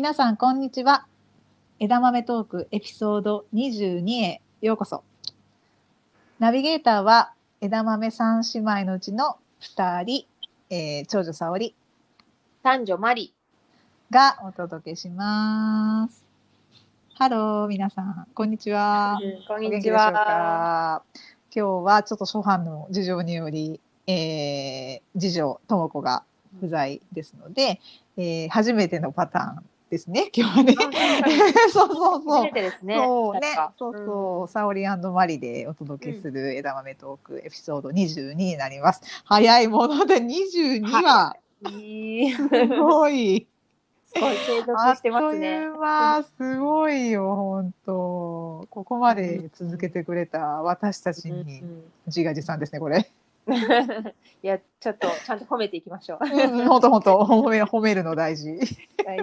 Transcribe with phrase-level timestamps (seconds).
[0.00, 1.04] 皆さん、こんにちは。
[1.78, 5.04] 枝豆トークエピソード22へようこそ。
[6.38, 10.26] ナビゲーターは枝豆三姉妹のうちの2人、
[10.70, 11.74] えー長女沙織
[12.62, 13.34] 三女マリ。
[14.10, 16.24] がお届けします。
[17.16, 19.18] ハロー、皆さん、こんにちは。
[19.46, 20.12] こんにちは。
[20.12, 21.02] か？
[21.54, 26.22] 今日はちょっと諸般の事情により、えー、次女、とも子が
[26.58, 27.82] 不在ですので、
[28.16, 30.74] えー、初めてのパターンですね、 今日はね。
[31.72, 32.22] そうそうそう。
[32.22, 39.02] そうねそうそう、サオリマリでお届けする枝豆トークエピソード22になります。
[39.24, 41.72] 早いもので22は、うん。
[41.72, 42.32] いい。
[42.32, 43.48] すすごい。
[44.14, 45.66] ごい継続してますね。
[45.66, 53.10] う間、すごいよ、本当ここまで続けてくれた私たちうんにうん自画自賛ですね、これ。
[54.42, 56.24] いや、ちょっと、ちゃんと褒めていきましょう。
[56.24, 58.58] うん、本当本当褒め、褒めるの大事。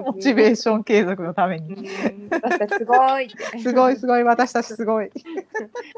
[0.06, 1.68] モチベーション継続のためうに。
[1.70, 3.30] ん私たちすごい。
[3.62, 5.10] すごいすごい、私たちすごい。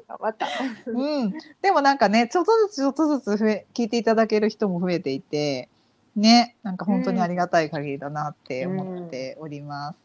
[0.07, 0.47] 頑張った。
[0.85, 1.33] うん。
[1.61, 5.69] でもなんかね、ちょっとずつちょっとずつ増え、聞いていただける人も増えていて、
[6.16, 9.95] ね、なんか本当にありがたい限りだなって思っております。
[9.95, 9.99] うん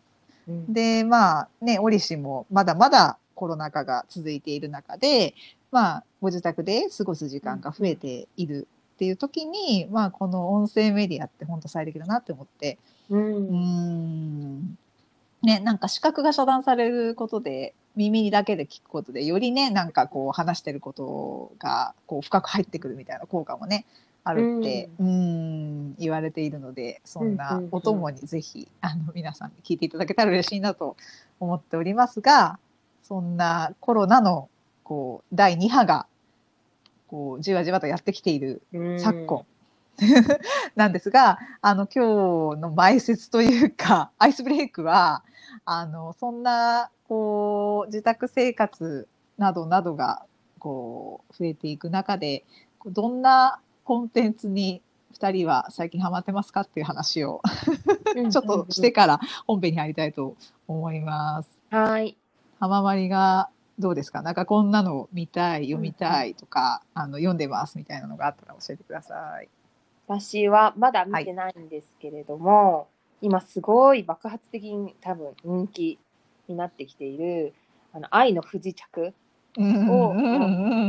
[0.69, 5.35] で、まあね、折しもまだまだコロナ禍が続いている中で、
[5.75, 12.79] まあ、ご自宅で過ごす時間が増えているっていう時に、まあ、この音声メディアって本当最適だなって思って、
[13.11, 13.19] う。
[13.19, 14.79] うんん。
[15.43, 23.85] ね、なんか視覚が遮断されることで、耳だけで聞くことで、よりね、なんかこう話してることが、こう深く入ってくるみたいな効果もね、
[24.23, 30.97] あるって、うん、言われているので、そんうんなお供にぜひ、あの、皆さんに聞いていただけたら嬉しいなと
[31.41, 32.61] 思っておりますが、
[33.03, 34.49] そんなコロナの、
[34.85, 36.07] こう、第2波が、
[37.09, 39.45] こう、じわじわとやってきているうん昨今。
[40.75, 45.25] なんですが、あの、今日の前説というか、 アイスブレイクは、
[45.65, 49.09] あの、そんな、こう、自宅生活
[49.39, 50.27] などなどが、
[50.59, 52.45] こう、増えていく中で、
[52.87, 57.41] どんなコンテンツに二人は最近ハマってますかっていう話を、
[58.31, 60.37] ちょっとしてから本編に入りたいと
[60.67, 61.51] 思います。
[61.71, 62.17] はい。
[62.59, 63.49] 浜まりが
[63.79, 64.23] どうですか？
[64.23, 69.49] なんかこんなの見たい、読みたいとか、あの、読んでますみたいなのがあったら教えてください。
[70.07, 72.89] 私はまだ見てないんですけれども、
[73.21, 75.99] 今すごい爆発的に多分人気
[76.47, 77.55] になってきている、
[77.93, 79.15] あの、愛の不時着。
[79.57, 80.39] うんをうんう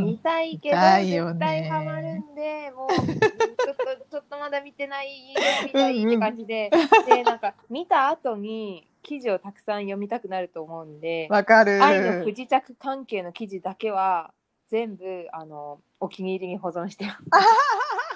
[0.01, 0.05] ん。
[0.07, 1.35] 見たいけど、絶ね。
[1.39, 6.71] 対ハマるんで、もう、ちょっと、ちょっとまだ見てない、 見たいって感じで、
[7.05, 11.81] で、なんか、見た後に記事をたくさん読みたくなると思うんで、わかる。
[11.83, 14.33] 愛の不時着関係の記事だけは、
[14.69, 17.19] 全部、あの、お気に入りに保存してます。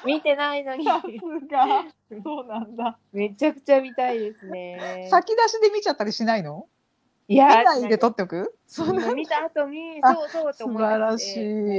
[0.04, 1.08] 見てないのに、さす
[1.48, 1.86] が。
[2.24, 2.98] そうなんだ。
[3.14, 5.08] めちゃくちゃ見たいですね。
[5.12, 6.66] 先出しで見ちゃったりしないの？
[7.28, 8.56] いや見ないで撮っておく？
[8.66, 11.36] そんな見た後に、あそうそうって素思晴らし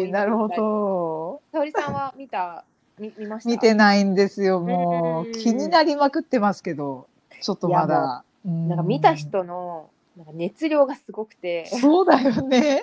[0.07, 0.13] い。
[0.13, 0.47] なるほ。
[0.47, 1.43] ど。
[1.51, 2.65] 沙織さんは見た、
[3.01, 3.51] 見見ました？
[3.51, 4.61] 見てないんですよ。
[4.61, 7.09] もううん気になりまくってますけど、
[7.41, 8.23] ちょっとまだ。
[8.45, 12.83] うんなんか見た人のなんか熱量がすごくて、そうだよね。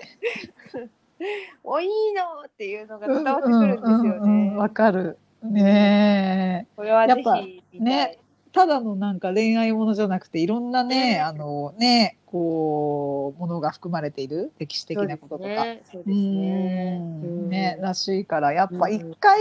[1.63, 4.55] おいいのっていうのが伝わってくるんですよね。
[4.55, 5.17] わかる。
[5.43, 6.75] ねえ。
[6.75, 7.41] これはぜやっぱ。
[7.73, 8.19] ね
[8.53, 15.63] ただのなんか恋愛ものじゃなくて、いろんなね、うんあのね、こう、ものが含まれている歴史的なこととか。
[15.91, 16.99] そうですね。
[16.99, 17.77] ね。
[17.79, 19.39] らしいから、やっぱうん一回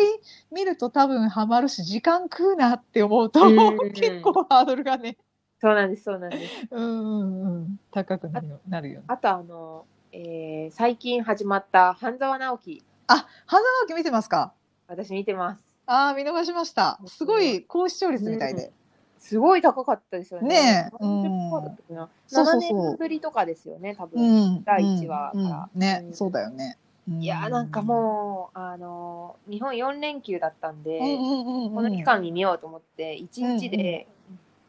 [0.53, 3.57] 見ると多分ハマるし、時間食うなって思うと、うん
[3.95, 5.17] 結構ハードルがね、
[5.61, 6.67] そうなんです、そうなんです。
[6.71, 9.05] うんうんうん、高くなるよなるよね。
[9.09, 14.53] あとあの、えー最近始まった半沢直樹、あ、花直樹見てますか？
[14.89, 15.61] 私見てます。
[15.87, 16.99] ああ、見逃しました。
[17.07, 18.73] すごい高視聴率みたいで。
[19.19, 20.49] すごい高かったですよね。
[20.49, 22.09] ねえ30%だったっけな。
[22.27, 24.57] そうそうそう7年ぶりとかですよね、多う分。
[24.57, 24.65] ん。
[24.65, 26.77] 第一話うんからうんねう、んそうだよね。
[27.09, 34.07] いやーなんかもう、あのー日本4連休だったんで、うん、うんうんうんうん、この期間に見ようと思って、1日で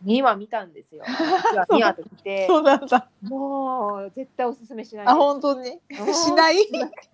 [0.05, 1.03] 2話見たんですよ。
[1.69, 3.09] 2話と来て、そうなんだ。
[3.21, 5.13] もう絶対おすすめしないです。
[5.13, 5.79] あ、本当に？
[5.99, 6.57] うんしない？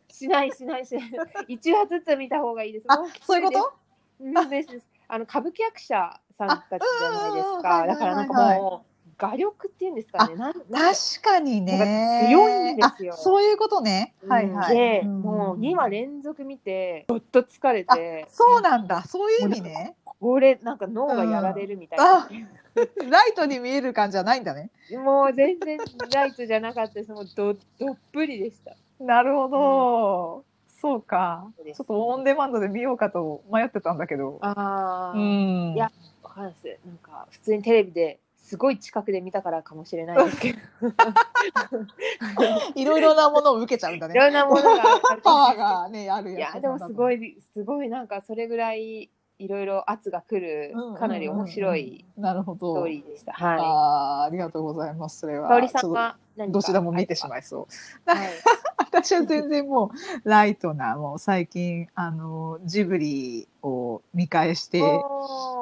[0.10, 1.10] しないしないしない。
[1.56, 2.86] 1話ずつ見た方がいいです。
[2.90, 3.74] あそういうこと？
[4.20, 4.70] うんです
[5.08, 7.82] あの歌舞伎役者さんたちじゃないですか。
[7.82, 10.36] うんだからなんかはいはいもう、画力っていうんですかね。
[10.38, 12.26] 確かにね。
[12.28, 14.16] 強いんですよあそういうことね。
[14.28, 14.76] はいはい。
[14.76, 19.04] で、んもう2話連続見て、どっと疲れて、そうなんだ。
[19.04, 19.96] そういう意味ね。
[20.06, 22.28] これなんか脳がやられるみたいな。
[23.10, 24.70] ライトに見える感じじゃないんだね。
[24.92, 25.78] もう全然
[26.12, 27.12] ライトじゃなかったです。
[27.12, 28.76] もうどどっぷりでした。
[29.00, 30.46] なるほど。
[30.68, 31.52] そうか。
[31.56, 34.40] そうちょっとオンデマンドで見ようかと迷ってたんだけど。
[34.42, 35.74] ああ、うん。
[35.76, 35.92] いや
[36.24, 36.88] わかんないです。
[36.88, 40.60] なんか普通にテレビですごい近くで見たからかもしれないですけど
[42.76, 44.14] いろいろなものを受けちゃうんだね。
[44.16, 47.16] いろんなものがパワーがね、あるいやつやでもすごい。
[47.16, 49.10] いすごいなんかそれぐらい
[49.40, 52.88] いろいろ圧が来るかなり面白いなるほストーど。
[52.88, 53.34] リーでした。
[53.34, 55.20] はあーありがとうございます。
[55.20, 55.38] それい。
[55.38, 55.50] は。
[55.50, 56.18] 香織さんは
[56.50, 57.68] どちらも見てしまいそ
[58.08, 58.10] う。
[58.10, 58.30] はい。
[58.78, 59.92] 私は全然も
[60.24, 64.82] うライトな、もう最近、あの、ジブリを見返して、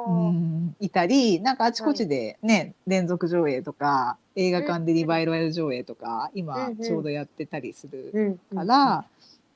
[0.06, 9.04] うん、いたり、なんかあちこちでね、連続上映とか、映画館でリバイバル上映とか、うん今うんちょうどやってたりするうんから、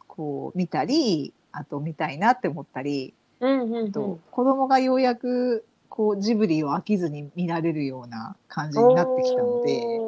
[0.09, 10.01] こう見たり、あと見たいなって思ったり、うんうんうんと子供がようやくこうジブリを飽きずに見られるような感じになってきたので、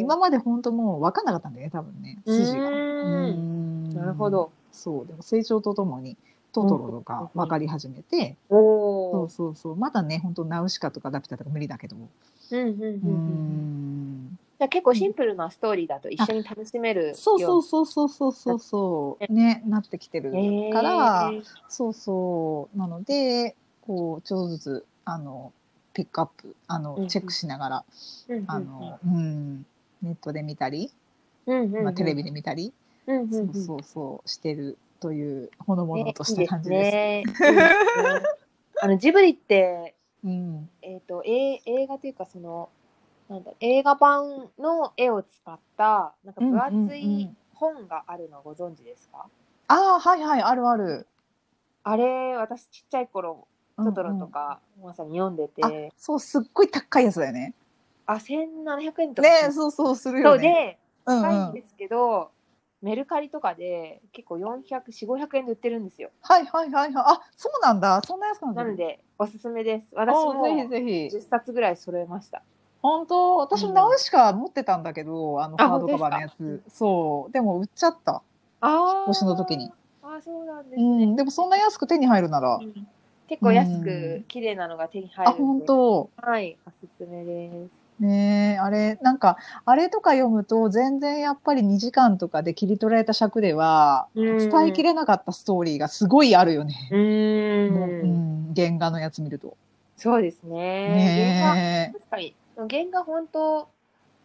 [0.00, 2.70] 今まで本当もう分かんなかったんだよね、多分ね、筋が。
[2.70, 3.12] うーん
[3.86, 4.50] うんなるほど。
[4.72, 6.16] そう、でも成長とともに
[6.52, 8.54] トトロとか分かり始めて、お
[9.10, 9.28] そうお。
[9.28, 14.23] そうそう、まだね、本当ナウシカとかラピュタとか無理だけど、うんうんうんううん。
[14.64, 18.58] ゃあ結構シンプルなストーリーだと一緒に楽しめるようそうそうそうそうそうそう。
[18.58, 20.32] そう、ね、なってきてる
[20.72, 21.32] から、
[21.68, 22.78] そうそう。
[22.78, 25.52] なので、こう、ちょっとずつ、あの、
[25.92, 27.84] ピックアップ、あの、チェックしながら、
[28.28, 29.66] うんうんあの、うん、
[30.02, 30.90] ネットで見たり、
[31.46, 32.72] うんまあ、テレビで見たり、
[33.06, 37.42] うんそうそうそう、してるという、ほのぼのとした感じねです。
[38.80, 39.94] あのジブリって、
[40.24, 40.68] うん。
[40.82, 42.70] えっ、と、え映画というか、その、
[43.34, 49.26] なんだ、映画版の絵を使った、なんか分厚うんうんういん本があるのご存知ですか、
[49.68, 51.06] ああ、はいはい、あるある。
[51.82, 53.46] あれ、私ちっちゃい頃、
[53.76, 57.54] トトロとうんうんか、まさに読んであて、、そう、すっごい高いやつだよね。
[58.06, 59.28] あ、1700円とか。
[59.28, 60.42] ねそうそう、するよね。
[60.42, 62.30] で、うんうん高いんですけど、
[62.82, 66.10] メルカリとかで結構400、4、500円で売ってるんですよ。
[66.20, 67.04] はいはいはいはい。
[67.06, 68.00] あ、そうなんだ。
[68.06, 68.62] そんなやつなんだ。
[68.62, 69.86] なので、おすすめです。
[69.94, 71.16] 私おもぜひぜひ。
[71.16, 72.42] 10冊ぐらい揃えました。
[72.84, 73.36] 本当？
[73.38, 76.70] 私もナウシカ持ってたんだけど、あの、あハードカバーのや本つ。
[76.70, 77.32] そう。
[77.32, 78.22] でも売っちゃった。
[78.60, 79.04] ああ。
[79.06, 79.72] 年の時に。
[80.02, 81.06] ああ、そうなんですうね。
[81.06, 81.16] ん。
[81.16, 82.56] でもそんな安く手に入るなら。
[82.56, 82.86] うん
[83.26, 85.42] 結構安うくん綺麗なのが手に入あ、るんで。
[85.44, 87.84] 本当はい、おすすめです。
[88.02, 96.74] ねえ、あれ、なんか、あれとか読むと、全然やっぱり2時間とかで切り取られた尺では、うん伝えきれなかったストーリーがすごいあるよね。
[96.90, 97.70] うー。
[97.72, 99.56] もううんん、原画のやつ見ると。
[99.96, 100.88] そうですね。
[100.88, 102.34] ね確かに。
[102.56, 103.68] 原画本当、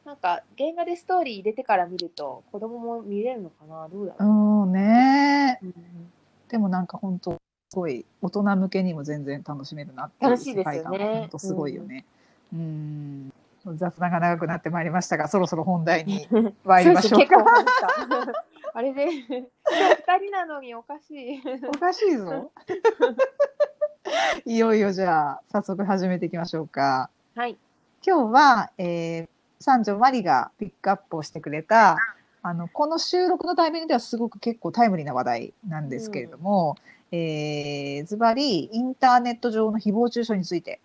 [0.05, 3.87] なんか原画でストーリー入れてから見ると子供も見れるのかな？
[3.89, 4.23] どうだえ。
[4.23, 4.23] う？
[4.23, 4.65] ろう。
[4.67, 5.65] ん、ねえ。
[5.65, 6.11] うん
[6.49, 7.33] でもなんか本当
[7.69, 12.05] すごい大人向けにも全然楽しめるなっていう楽しいですよね世界観が本当すごいよね。
[12.51, 13.33] うん。
[13.75, 16.27] 雑談が長くなってまいりましたが、そろそろ本題に
[16.65, 17.45] 参りましょうか。
[18.73, 19.45] あれで、二
[20.17, 21.41] 人なのにおかしい。
[21.67, 22.51] おかしいぞ。
[24.45, 27.11] いよいよじゃあ、早速始めていきましょうか。
[27.35, 27.57] はい。
[28.05, 29.27] 今日は、えー、
[29.59, 31.97] 三女マリがピックアップをしてくれた、
[32.41, 36.77] あの、この収録のタイミングではすごく結構タイムリーな話題なんですけれども、
[37.11, 40.79] えー、ズバリ、インターネット上の誹謗中傷について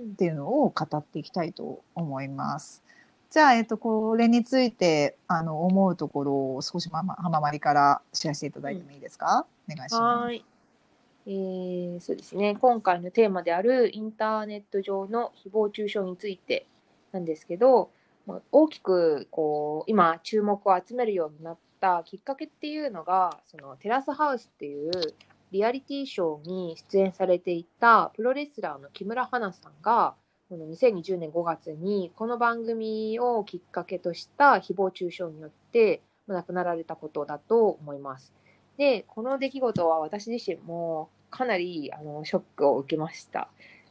[0.00, 2.82] っていうのを語っていきたいと思います。
[3.30, 10.55] じゃあ、えっと、これについて、あの、思うところを少しまま、浜まりからシェアしていただいてもいいですか、お願いします。
[11.28, 12.56] えー、そうですね。
[12.60, 16.68] 今回のテーマであるインターネット上の誹謗中傷について
[17.10, 17.90] なんですけど、
[18.26, 24.92] ま大きくこう今注目を集めるようになったきっかけっていうのが、そのテラスハウスっていう
[25.50, 30.14] リアリティショーに出演されていたプロレスラーの木村花さんが、
[30.48, 38.32] この2020年5月にこの番組をきっかけとした誹謗中傷によって亡くなられたことだと思います。
[38.76, 43.48] で、この出来事は私自身もかなりあのショックを受けました。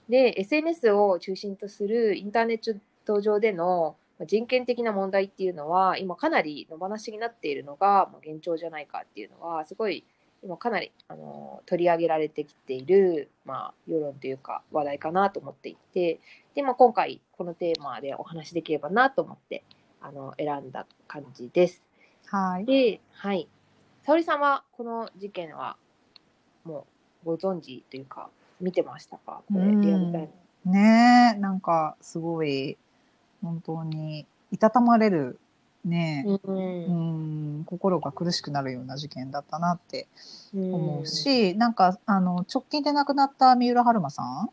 [0.09, 10.05] で、SNS を中心とするインターネット上でのまあ人権的な問題っていうのは、今かなり野放しになっているのがまあ現状じゃないかっていうのは、すごい
[10.45, 16.19] 今かなりあの取り上げられてきている、まあ、世論というか話題かなと思っていて、
[16.53, 19.63] で、まあ、今回このテーマでお話しできればなと思って
[20.01, 21.83] あの選んだ感じです。
[22.27, 22.65] はい。
[22.65, 23.49] で、はい。
[24.03, 25.77] 沙織さんはこの事件は
[26.63, 26.85] もう
[27.25, 28.29] ご存知というか
[28.62, 29.41] 見てましたか？
[29.51, 30.29] これうんリアルタイ
[30.65, 30.72] ム。
[30.72, 32.77] ねえ、なんかすごい、
[33.44, 35.38] 本当に、いたたまれる、
[35.84, 37.58] ねえ、うん。
[37.58, 40.08] うん、心が苦しくなるような事件だったなって
[40.53, 44.50] うん思うし、なんか、あの、直近で亡くなった三浦春馬さん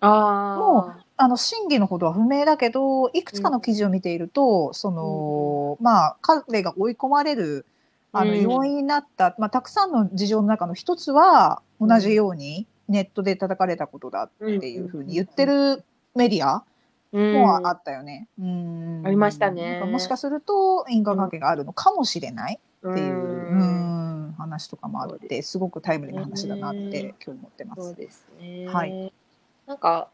[0.00, 7.66] あもあの、真偽のことは不明だけど、いくつかの記事を見ていると、その、まあ、彼が追い込まれる、
[8.12, 8.40] あの、うん。
[8.40, 16.64] 要因になった、まあ、たくさんの事情の中の一つは、同じようにネットで叩かれたことだっていうふうに言ってるメディア
[17.12, 18.28] もあったよね。
[18.38, 19.02] うん。
[19.04, 19.80] ありましたね。
[19.80, 23.60] もしかすると因果関係があるのかもしれないっていう、うん。
[23.60, 24.06] うん
[24.36, 27.82] 話とかもあってすごくタイムリーな話だなってね今日思ってます。
[27.82, 28.66] そうですね。
[28.68, 29.12] はい。
[29.66, 30.08] なんか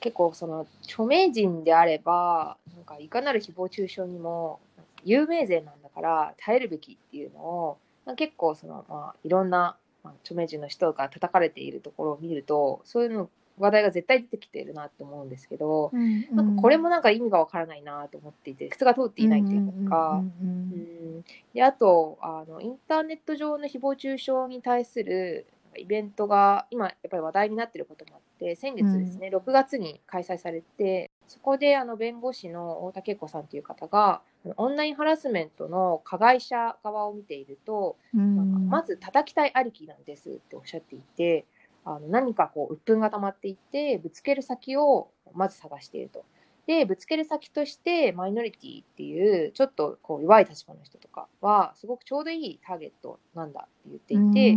[0.00, 4.60] 結構その著名人であればなんかいかなる誹謗中傷にも
[5.04, 15.90] 有名税なんだから耐えるべきっていうのをまあ結構そのまあいろんなまあ著名人の人が叩かれているところを見るとそういうの話題が絶対出てきているなって思うんですけど、
[16.32, 20.22] なんかこれもなんか意味がわからないなと思っていて靴が通っていないというか。
[20.22, 34.20] うんであとあのインターネット上の誹謗中傷に対するイベントが今やっぱり話題になっていることもあって先月ですね、6月に開催されてそこであの弁護士の大竹恵子さんという方が
[34.56, 41.44] オンラインハラスメントの加害者側を見ていると、まず叩きたいありきなんですっておっしゃっていて
[41.84, 46.24] あの何かこう鬱憤が溜まっていてぶつける先をまず探していると。
[46.66, 54.56] でぶつける先としてマイノリティっていうちょっとこう弱い立場の人とかはすごくちょうどいいターゲットなんだって言ってい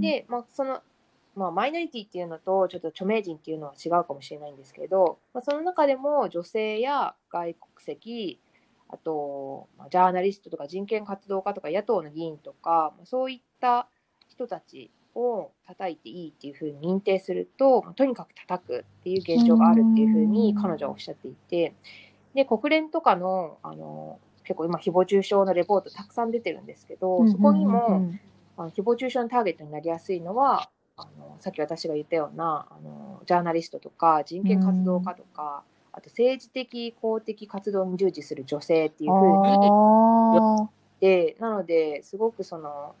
[0.00, 0.80] で、まあ、その、
[1.36, 8.40] まあ、マイノリティっていうのとちょっと著名人っていうのは違うかもしれないんですけど、まあ、その中でも女性や外国籍
[8.88, 13.88] あと、まあ、ジャーナリストとか人権活動家とか野党の議員とか、まあ、そういった
[14.28, 21.74] 人たちを叩いていいっていうふうに認定すると、まあ、とにかく叩くっていう現状があるっていうふうに彼女はおっしゃっていて
[22.34, 28.06] で国連とかのあの結構今誹謗中傷のレポートたくさん出てるんですけど、そこにも
[28.58, 40.68] あの誹謗中傷のターゲットになりやすいのはあのさっき私が言ったようなあのジャーナリストとか人権活動家とか、あと政治的公的活動に従事する女性っていうふうにあ
[41.00, 42.94] でなのですごくその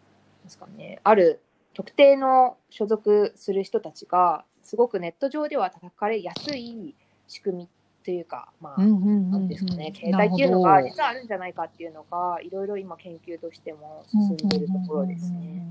[0.44, 1.40] ですかねある
[1.74, 6.94] 特定の所属する人たちがすごくネット上では叩かれやすい
[7.28, 7.68] 仕組み
[8.04, 15.66] というか、まあ、なんですかね、携帯っていうのが実はあるんじゃないかっていうのが、いろいろ今研究としても進んでいるところですね。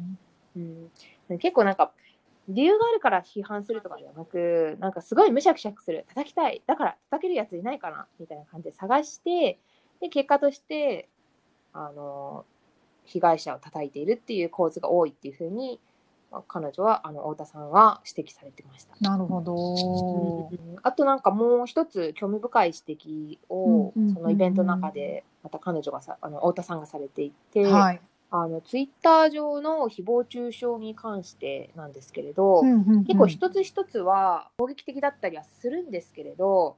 [0.56, 1.92] うん、結構なんか、
[2.48, 9.60] 理由があるから批判するとかではなく、なんかすごいむしゃくしゃくする、叩きたい、だから叩けるやついないかな、みたいな感じで探して、
[10.02, 11.10] で、結果として、
[11.72, 12.46] あの、
[13.06, 15.80] 被害者を叩いているっていう構図が多いっていうふうに、
[16.32, 18.96] まあ彼女は、あの、太田さんは指摘されてました。
[19.00, 20.50] なるほど。
[20.52, 28.02] うんあとなんかもう一つ興味深い指摘をそのイベントの中でまた彼女がさあの太田さんがされていて、はい。
[28.36, 32.63] あのツイッター上の誹謗中傷に関してなんですけれど、
[33.06, 36.78] 結構一つ一つは攻撃的だったりはするんですけれど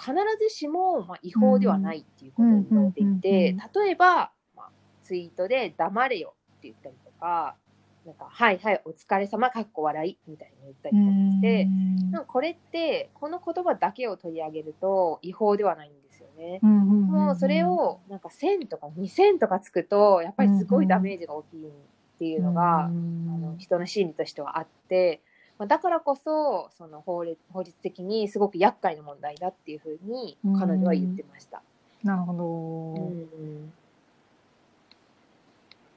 [0.00, 4.68] 必ずしもまあ違法ではないっていうことに言われていうんうんてうん例えば、まあ、
[5.02, 7.56] ツイートで「黙れよ」って言ったりとか
[8.06, 11.68] 「なんかはいはいお疲れ様かっこ笑い」みたいに言ったりとかして。
[12.10, 16.60] なんかこれってこの言葉だけを取り上げると違法ではないんですよね。
[16.62, 21.70] もうそれをなんか1000とか2000とかつくとやっぱりすごいダメージが大きいっ
[22.18, 25.20] ていうのが、あの人の心理としてはあって、
[25.58, 31.62] まあ、だからこそその法律法律的にすごく厄介な問題だっていうふうに彼女は言ってました。
[32.02, 33.42] なるほうど。
[33.44, 33.72] ん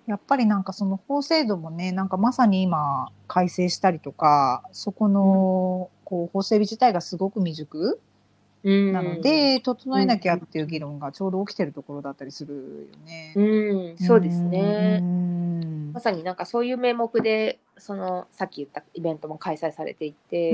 [0.08, 8.15] やっぱりなんかその法制度もね、なんかまさに今改正したりとか、そこのこう法整備自体がすごく未熟うん
[8.66, 13.34] なので、整えなきゃっていう議論がちょうど起きてるところだったりするよね。
[13.36, 15.00] うん、そうですね。
[15.02, 15.36] うん
[15.96, 20.50] まさになんかそういう名目でそのさっき言ったイベントも開催されていて、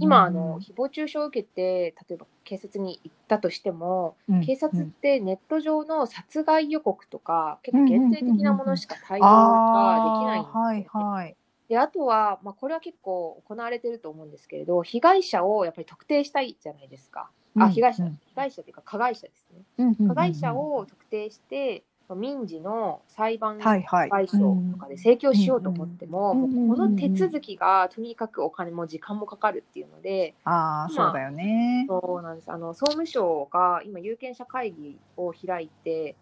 [0.00, 11.36] 今あの誹謗中傷を受けて例えば警察に行ったとしても、うん警察ってネット上の殺害予告とか結構限定的なものしか対応あができないんですよあ、ねはいはい。
[11.68, 17.30] であとは、まあ、これは結構行われてると思うんですけれど被害者をやっぱり特定したいじゃないですか。
[17.56, 19.62] あ被害者、うん被害者というか加害者ですね。
[19.78, 21.84] うんうんうんうん加害者を特定して
[22.14, 24.08] 民事の裁判はいはい。
[24.08, 31.84] 賠償とかで請求しようと思っても、うんうんもうこの手続きがとにかくお金も時間もかかるっていうので、ああ、そうだよね。
[31.88, 36.16] そうなんですあの総務省が今、有権者会議を開いて、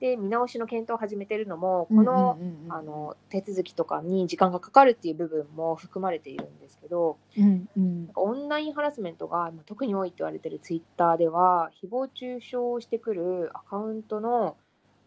[0.00, 2.38] で見直しの検討を始めているのも、この,、
[2.70, 14.56] あの手続きとかに時間がかかるっていう部分も含まれているんですけど、うんうんなんかオンラインハラスメントが今特に多いと言われているツイッターでは、誹謗中傷をしてくるアカウントの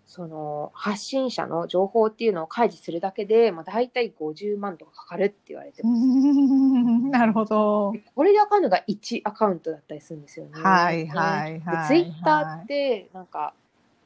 [0.06, 6.02] その発信者の情報っていうのを開示するだけで、まあ、大体50万とかかかるって言われてます。
[7.10, 7.92] なるほど。
[7.94, 10.52] でこれでわかるのが1アカウントだったりするんですよね。
[10.62, 13.54] はいはいはいでツイッターってなんか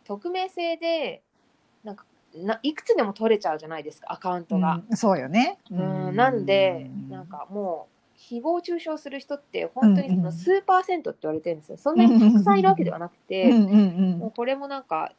[0.08, 1.22] 匿名性で
[1.84, 4.82] なんかないくつでも取れちゃうじゃないですかアカウントが。
[4.90, 5.58] うんそうよね。
[5.72, 11.78] うんなんでなんかもう誹謗中傷する人って本当にその数パーセントって言われてるんですよ。
[11.78, 15.14] そんなにたくさんいるわけではなくて、もうこれもなんか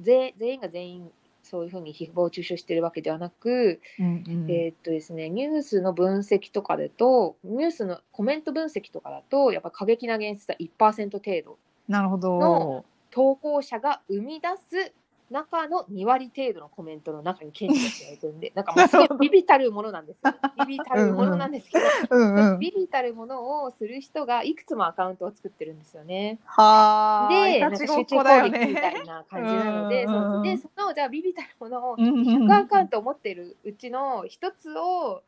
[0.00, 1.10] 全全員が全員
[1.44, 11.58] そういうふうに誹謗中傷してるわけではなく、うんうんえーっとですね、ニュースの分析とかだと、ニュースのコメント分析とかだと、やっぱ過激な言説は1%程度。
[11.86, 12.84] なるほどの。
[13.14, 14.92] 投稿者が生み出す
[15.30, 20.32] 中の2割程度のコメントの中に顕著って言われてるんで、 なんかもうすごいビビたるものなんですよ。
[20.66, 22.58] ビビたるものなんですけど、うんうん。
[22.58, 26.38] ビビたるものをする人がいくつもアカウントを作ってるんですよね。
[26.44, 27.32] はあ。
[27.32, 29.00] で、なんか集中攻撃みたね。
[29.02, 35.22] いな感じなので、うんそうそうで、その、じゃあビビたるものをうんうん100アカウントを持っているうちの一つを、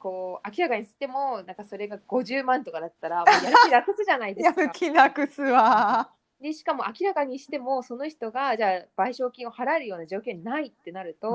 [0.00, 4.72] こう、明らかにしても、なんかそれが50万とかだったら、もうやる気なくすじゃないですか やる。
[4.72, 6.10] 気なくすわ。
[6.40, 11.28] で、しかも明らかにしても、その人が、じゃあ賠償金を払えるような状況にないってなると、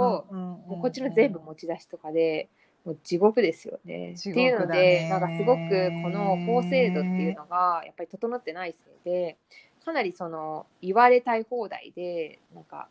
[0.68, 2.50] もうこっちの全部持ち出しとかで、
[2.86, 4.16] もう地獄ですよね。
[4.16, 9.38] 地っていうので、ねなんかすごくこの法制度っていうのがやっぱり整ってないせいで、
[9.84, 12.88] かなりその言われたい放題で、なんか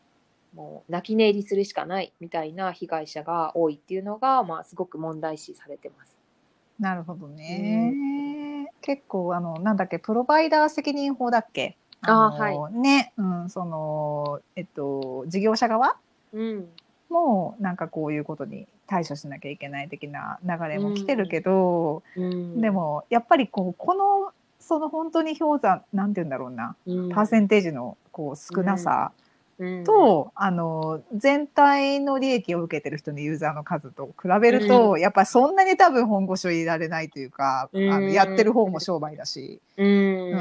[0.55, 6.19] もう泣き寝入りするしかないみたいな被害者が多いっていうのが、まあすごく問題視されてます。
[6.79, 7.95] なるほどね。
[8.81, 15.97] 結構、あの、なんだっけ、プロバイダー責任法だっけあのね、うん、その、えっと、事業者側
[16.33, 16.69] うん。
[17.11, 29.13] も、なんかこういうことに対処しなきゃいけない的な流れも来てるけど、うん、で、も、やっぱりこう、この、その本当に氷山、なんて言うんだろうな、うん、パーセンテージのこう少なさ
[29.61, 37.93] うん、と、あの、全体の利益を受けてる人のユーザーの数と比べると、やっぱりそんなに多分本腰を入れられないというか、うん。
[37.93, 40.35] あのやってる方も商売だし、う、うんん、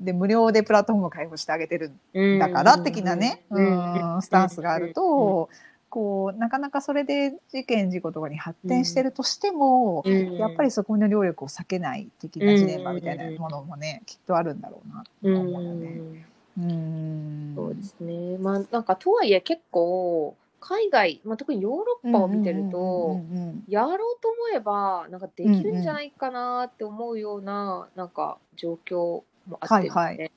[0.00, 2.38] で、無料でプラットフォームを開放してあげてるうん。
[2.38, 4.16] だから的なね、ううん。
[4.18, 5.50] ん、スタンスがあると、
[5.90, 10.36] こう、なかなかそれで事件、事故とかに発展してるとしても、うん。
[10.38, 16.00] やっぱりそこの労力を避けない的なジレンマみたいなものもね、きっとあるんだろうな、とうん、思うよね。
[16.58, 17.52] うん。
[17.54, 18.38] そうですね。
[18.38, 23.64] まあなんかとはいえ結構海外、まあ、特にヨーロッパを見てると、うんうんうん。
[23.68, 30.02] やろうと思えばなんかできるんじゃないかなって思うようななんか状況もあってですね。
[30.02, 30.30] はいはい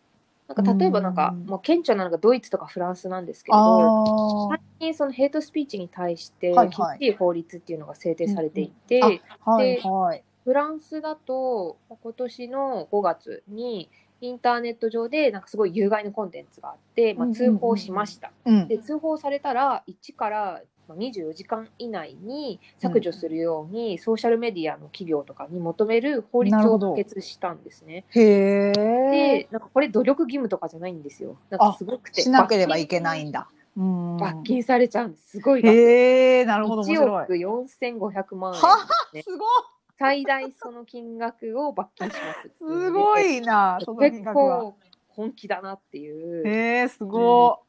[0.45, 10.23] なんか例えばなんか、うんもう顕著なのがドイツとかフランスなんですけれど、あ最近そのヘイトスピーチに対してはいはいきっちり法律っていうのが制定されていて、うんあ、はいではい。
[10.43, 18.31] フランスだと今年の5月にインターネット上でなんかすごい有害なコンテンツがあって、まあ、通報しました。
[18.45, 18.67] うん。
[18.67, 20.61] で通報されたら1から
[20.93, 28.05] まあ24時間以内に削除するようにソーシャルメディアの企業とかに求める法律を可決したんですね。
[28.09, 28.71] へえ。
[29.11, 31.37] で、なんかこれ努力義務とかじゃないんですよ。
[31.49, 32.21] なんかすごくて。
[32.21, 33.49] しなければいけないんだ。
[33.75, 34.17] うん。
[34.17, 35.31] 罰金されちゃうんです。
[35.31, 35.75] すごい額。
[35.75, 37.23] へえ、なるほど、面1白い。
[37.23, 39.21] 億4500万円すね。
[39.23, 39.49] すごい。
[39.99, 44.23] 最大その金額を罰金します すごいな、結。
[44.33, 44.75] 構
[45.09, 46.47] 本気だなっていう。
[46.47, 47.59] へえ、すご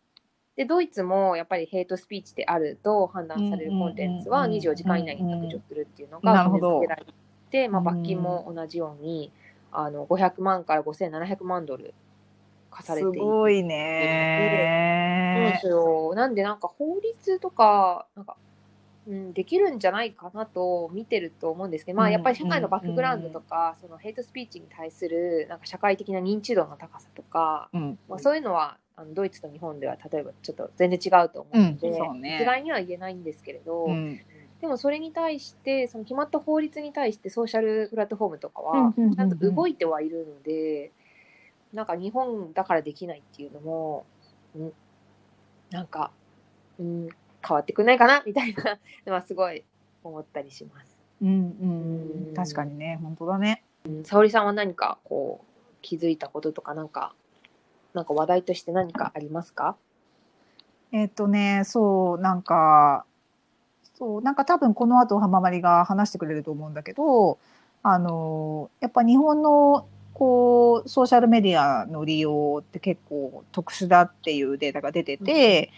[0.57, 7.14] で、ドイツもやっぱりヘイトスピーチであると判断されるコンテンツは24時間以内に削除するっていうのがなるほど決めつけられ
[7.51, 9.33] て、まあ、罰金も同じように
[9.73, 11.95] あの500万から5700万ドル
[12.71, 12.95] 課さ。
[12.95, 13.19] れている。
[13.19, 16.43] すごいねそうなんねで。
[16.43, 18.37] なんでなんか法律とか、なんか、
[19.07, 27.99] うん、できるんじゃないかなと見てると思うんですけど、まあやっぱり社会のバックグラウンドとか、そのヘイトスピーチに対するなんか社会的な認知度の高さとか、うん。
[28.09, 34.20] まあ、そういうのはあのドイツと日本では例えばちょっと全然違うと思うので、うんね一概には言えないんですけれど、うん。
[34.61, 40.92] でもそれに対してその決まった法律に対してソーシャルプラットフォームとかはちゃんと動いてはいるので、
[41.72, 44.07] なんか日本だからできないっていうのも、
[44.57, 44.72] うん、
[45.70, 46.12] なんか、
[46.78, 47.09] うん、
[47.46, 49.64] 変わってくんないかなみたいな のはすごい
[50.02, 50.96] 思ったりします。
[51.20, 53.64] うんうんうん確かにね、本当だね。
[53.85, 57.14] うん、沙織さんは何かこう気づいたこととかなんか
[57.94, 59.76] なんか話題として何かありますか？
[60.92, 63.04] えっとね、そう、なんか、
[63.94, 67.38] そう、なんか多分この後浜まりが話してくれると思うんだけど、
[67.83, 75.70] あの、やっぱ日本のこう、ソーシャルメディアの利用って結構特殊だっていうデータが出てて、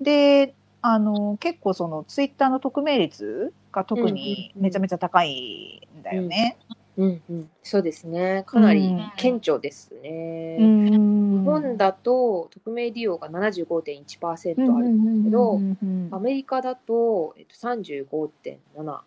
[0.00, 6.58] で、あの、結構そのツイッターの匿名率が特にめちゃめちゃ高いんだよね。
[6.98, 8.42] うんうん、そうですね。
[8.46, 10.56] かなりうん顕著ですね。
[10.60, 15.22] うん日本だと匿名利用が75.1%ある。
[15.24, 19.00] けどうんうんアメリカだと、えっと、35.7。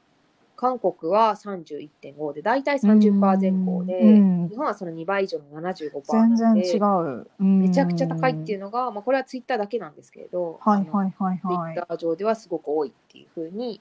[0.55, 7.27] 韓国は31.5で、大体30%前後で、うん日本はその2倍以上の75%全然なんで違う。
[7.39, 11.93] めめちゃくちゃ高いっていうのが、まあ、これはツイッターだけなんですけれど、はいはいはいツイはいッタ。
[11.95, 13.79] ー上ではすごく多いっていうふうに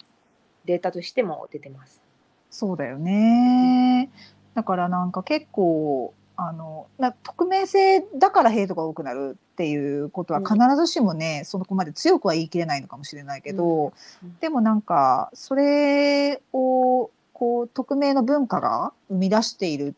[0.65, 2.03] データとしても出てます。
[2.51, 4.11] そうだよね。
[4.55, 14.39] だからなんか結構、あの、な匿名性だからヘイトが多くなるっていうことは必ずしもね、そのこまで強くは言い切れないのかもしれないけど、うん。
[14.41, 19.95] でもなんか、それを、こう、匿名の文化が生み出している、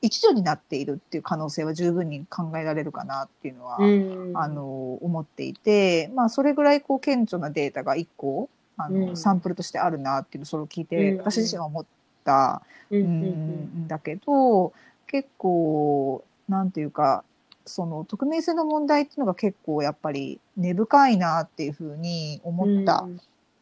[0.00, 4.32] 一助になっているっていう可能性は十分に考えられるかなっていうのは、うん。
[4.34, 8.50] あの、思っていて、まあ、それぐらいこう、顕著なデータが一個、
[8.84, 9.16] あの、うん。
[9.16, 11.18] サンプルとしてあるなっていうのをそれを聞いて、うん。
[11.18, 11.86] 私自身は思っ
[12.24, 13.00] たうん。
[13.00, 13.84] ううん。
[13.84, 13.88] ん。
[13.88, 14.72] だけど、
[15.06, 17.24] 結構、なんていうか、
[17.64, 23.06] その匿名性の問題っていうのが結構やっぱり根深いなっていうふうに思った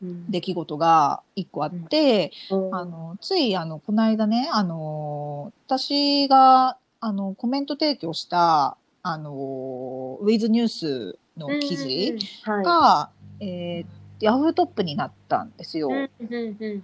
[0.03, 0.31] うん。
[0.31, 2.75] 出来事が一個あって、うん。
[2.75, 12.63] あの、ついあの、この間ね、あの、私が、あの、コメント提供した、あの、ウィズニュースの記事うんうんうん。
[12.63, 12.65] はい。
[12.65, 15.91] が、えーヤフートップになったんですよ。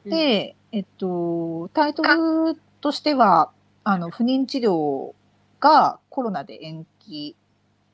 [0.05, 3.51] で、えっと、タイトルとしては、
[3.85, 5.13] あの、不妊治療
[5.61, 7.37] がコロナで延期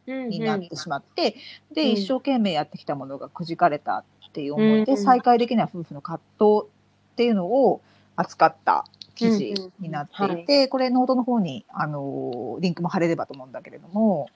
[0.06, 1.36] になってしまって、
[1.72, 1.88] で、うん。
[1.92, 6.68] 一生懸命やってきたものがくじかれたっていう思いで、うん再会できない夫婦の葛藤
[7.12, 7.80] っていうのを
[8.16, 14.30] 扱った記事になっていて、これノートの方に、あの、リンクも貼れればと思うんだけれども、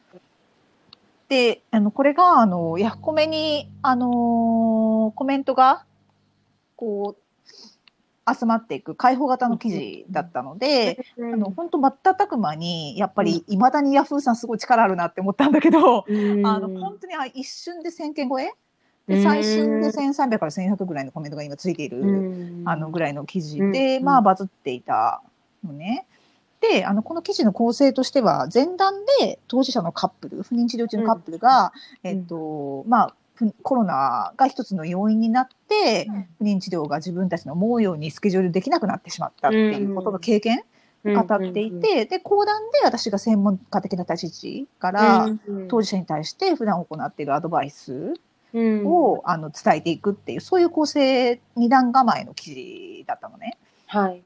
[1.29, 5.85] で、あの、これが、あの、ヤフコメに、あのコメントが、
[6.77, 11.35] こう、集まっていく開放型の記事だったので、うん。
[11.35, 16.47] あの、本当瞬く間に、やっぱり、未だにヤフーさんすごい力あるなって思ったんだけど、うん。
[16.47, 18.53] あの、本当にあ一瞬で1000件超え？
[19.07, 22.63] で、最新で1300から1100ぐらいのコメントが今ついている、うん。
[22.65, 24.05] あの、ぐらいの記事で、うん。
[24.05, 25.23] まあ、バズっていた
[25.65, 26.07] のね。
[26.71, 31.73] で、あの、この記事の構成としては、前段で当事者のカップル、不妊治療中のカップルが、
[32.05, 40.63] うんえっと、まあ、ふコロナが一つの要因になって、うん不妊治療が自分たちの思うようにスケジュールできなくなってしまったっていうことの経験
[41.05, 45.29] 語っていて、で、講談で私が専門家的な立ち位置から、
[45.69, 48.15] 当事者に対して普段行っているアドバイス
[48.53, 53.59] 者を、あの伝えていくっていう、そういう構成二段構えの記事だったのね。
[53.87, 54.23] はい。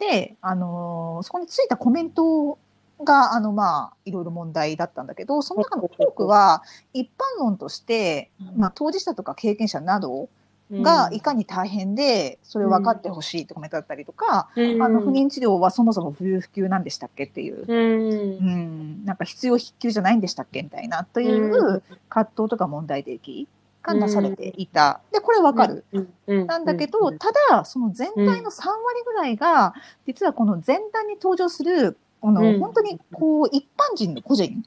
[0.00, 2.58] で、あのーそこについたコメント
[3.04, 6.62] が、あの、まあ、いろいろ問題だったんだけど、その中の多くは、
[6.94, 10.28] 一般論として、まあ、当事者とか経験者など
[10.72, 18.38] がいかに大変で、それを分かってほしいってコメントだったりとか、あの、不妊治療はそもそも不要不急なんでしたっけっていう、うん。
[18.38, 23.48] うん、なんか必要必急じゃないんでしたっけみたいな、という葛藤とか問題提起
[23.82, 25.00] がなされていた。
[25.12, 25.84] で、これわかる。
[26.26, 29.74] なんだけど、ただ、その全体の3割ぐらいが、
[30.06, 34.62] 実はこの前段に登場する、あの、うん本当に、こう、一般人の個人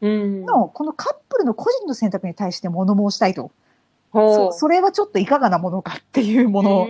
[0.00, 3.50] のの、このカップルの個人の選択に対して物申したいと。
[4.12, 6.88] そそそれはちょっといかがなものかっていうもの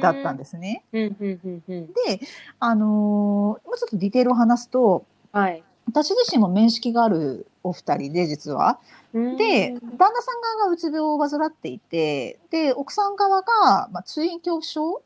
[0.00, 0.84] だったんでですね。
[0.92, 0.96] す。
[0.96, 2.20] うんうんうんうんで、
[2.60, 5.64] あのーもうちょっとディテールを話すと、はい。
[5.86, 8.78] 私自身も面識があるお二人で、実は。
[9.14, 15.02] で、旦那さん側がうつ病を患っていて、で、奥さん側が、まあ、通院恐怖症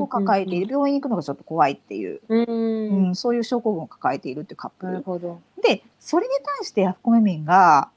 [0.00, 2.40] を抱えている、病院に行くのがちょっと怖いっていう、うん。
[2.40, 4.92] ううんん、そういう症候群を抱えているっていうカップル。
[4.92, 5.40] なるほど。
[5.62, 7.90] で、それに対してヤフコメ民が、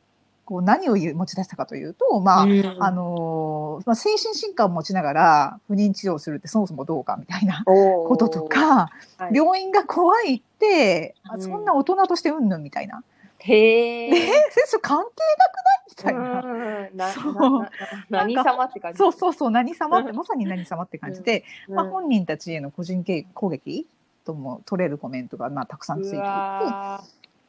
[0.45, 2.45] こう何を言う持ち出したかというと、まあ、あ
[2.91, 9.35] のーまあ、精神疾患を持ちながら不妊治療をするってそもそもどうかみたいなこことと、か、はい。
[9.35, 11.41] 病院が怖いって、あうん。
[11.41, 13.03] そんな大人としてうんぬんみたいな。
[13.39, 14.09] へえ。
[14.09, 15.83] え、先生関係なくない？
[15.89, 17.11] みたいな。
[17.13, 17.69] そう
[18.09, 18.97] 何様って感じ。
[18.97, 21.75] そうそうそう、何様って、まさに何様って感じで、うん。
[21.75, 23.87] まあ、本人たちへの個人攻撃
[24.25, 27.03] とも取れるコメントがまあたくさんついてういて、わ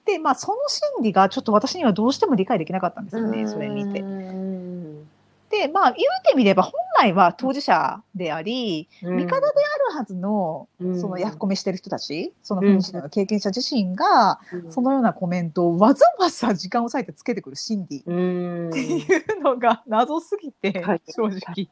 [0.07, 4.05] で、まあ、その心理がちょっと私にはどうしても理解できなかったんですよね、ーそれ見てう。
[4.05, 5.09] ん
[5.51, 9.47] で、まあ、言うてみれば、本来は当事者であり、味方で
[9.89, 11.01] あるはずの、うん。
[11.01, 12.63] そのヤフコメしてる人たち、その
[13.11, 14.73] 経験者自身が、うん。
[14.73, 17.99] そのようなコメントをわざわざ時間を割いてつけてくる心理。
[17.99, 18.71] っうん。
[18.71, 21.03] ていうのが謎すぎて、はい。
[21.09, 21.69] 正直。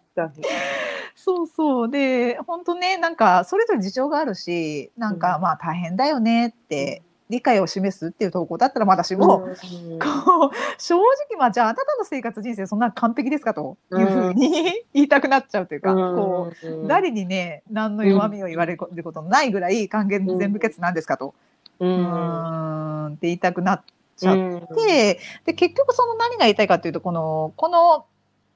[1.14, 1.90] そうそう。
[1.90, 5.42] で、本当ね、なんか、それぞれ事情があるし、なんか、うん。
[5.42, 9.54] まあ大変だよねって、理解を示すっていう投稿だったらまだしも、うん。
[9.98, 14.50] こう、正直、まあ、じゃあ、あなたの生活人生そんな完璧ですかというふうに
[14.94, 21.34] 言いたくなっちゃうというか、こう、うん誰にね、何の弱みを言われることのないぐらい還元全部欠なんですかと、
[21.80, 21.90] ううん。
[21.90, 23.82] ーん、って言いたくなっ
[24.16, 24.66] ちゃっうん。
[24.86, 28.06] て、で、結局その何が言いたいかっていうと、この、この、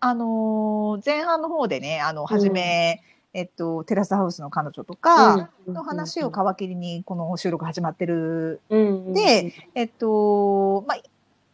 [0.00, 3.02] あのー前半の方でね、あの、はじめ、
[3.34, 9.12] えっと、テラスハウスの彼女とか、の話を皮切りにこの収録始まってるうん。
[9.14, 10.98] で、えっと、まあ、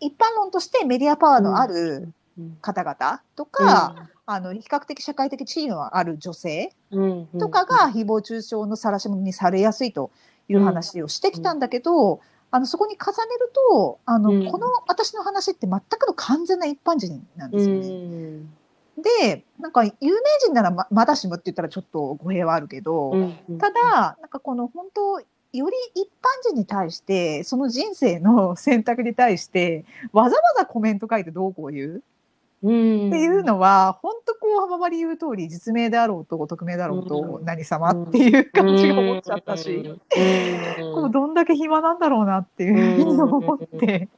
[0.00, 7.26] 一般論としてメディアパワーのあるうん方々とか、あの比較的社会的地位のある女性うん。
[7.38, 10.10] とかが誹謗中傷の晒し者にされやすいと
[10.48, 14.50] いう話をしてきたんだけど、あのそこに重ねるとあの、うん。
[14.50, 18.40] この私の話って全くの完全な一般人なんでうすよね。
[18.98, 23.58] んでなんか有名人ならままだしもって言ったらちょっと語弊はあるけど、うん。
[23.58, 26.08] ただなんかこの本当より一般
[26.48, 32.02] 人に対してその人生の選択に対してわざわざコメント書いてどうこう言う
[32.62, 33.08] うん。
[33.08, 37.44] っていうのは、本当こう、浜張り言う通り、実名であろうと、匿名だろうと、うん。
[37.44, 40.00] 何様っていう感じが思っちゃったし、うん。
[40.94, 44.08] こうどんだけ暇なんだろうなっていうふうに思って、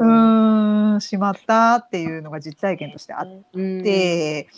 [0.00, 1.00] うん。
[1.00, 3.82] しまったっていうのが実体験としてあっうん。
[3.82, 4.48] て、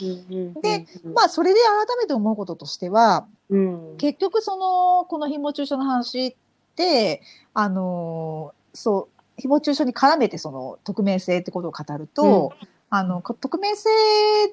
[0.60, 3.96] で、まあ、それで改めて思うこととしては、うん。
[3.98, 6.34] 結局その、この誹謗中傷の話っ
[6.74, 7.22] て、
[7.54, 12.52] あの、そう、誹謗中傷に絡めてその匿名性ってことを語ると、
[12.88, 13.88] あの、こ匿名性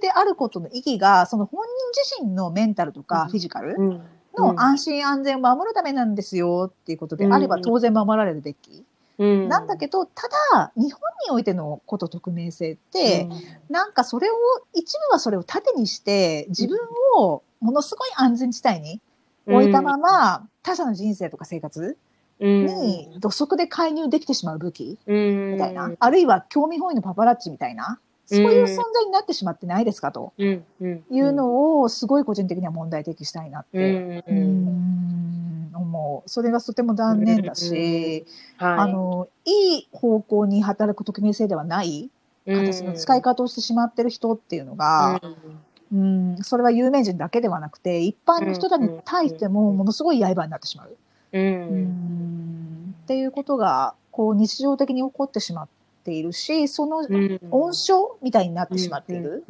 [0.02, 3.30] であることの意義が、その本人自身のメンタルとかうん。
[3.30, 4.02] フィジカルうん。
[4.36, 7.62] の安心安全を守るためなんですよっていうことであればうん。
[7.62, 8.84] 当然守られるべき。
[9.20, 9.48] うん。
[9.48, 13.30] なんだけど、ただ、日本においてのこと匿名性って、
[13.70, 14.34] なんかそれを、
[14.74, 16.80] 一部はそれを盾にして、自分
[17.18, 19.00] をものすごい安全地帯に
[19.46, 21.98] 置いたまま、他者の人生とか生活
[22.40, 30.34] に土足で介入できてしまう武器みみたいな、あるいは興味本位のパパラッチみたいな、そういう存在になってしまってないですかと。
[30.38, 35.44] いいうのを、すごい個人的には問題提起したいなって、うーん。
[35.74, 36.30] 思う。
[36.30, 38.26] それがとても残念だし、
[38.58, 42.10] あの、いい方向に働く匿名性ではない
[42.46, 45.22] 形の使い方をしてしまってる人っていうのが、
[45.92, 50.98] うん、それは有名人だけではなくて、一般の人らに対してもものすごい刃になってしまう。
[51.34, 52.96] うん。
[53.04, 55.68] っていうことが、こう日常的に起こってしまっ
[56.04, 56.98] ているし、その
[57.52, 59.44] 温床みたいになってしまっている。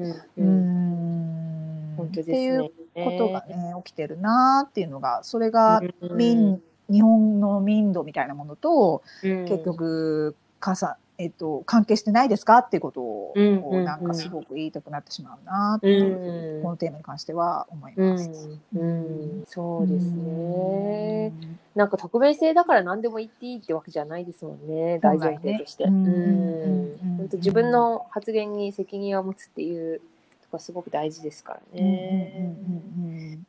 [2.22, 2.72] っていうね。
[2.96, 5.82] ことがね、起きてるなっていうのが、それが
[6.16, 18.30] 民、日本の民度みたいなものと、結局、かさ、えっと、関係してないですかっていうことを、うんこうなんかすごく言いたくなってしまうなっていう、このテーマに関しては思います。
[18.76, 21.34] うん、そうですね。
[21.76, 25.86] なんか匿名性だから何でも言っていいってわけじゃないですもんね、大前提として。
[25.86, 30.02] 本当自分の発言に責任を持つっていう
[30.44, 33.40] とかすごく大事ですからね。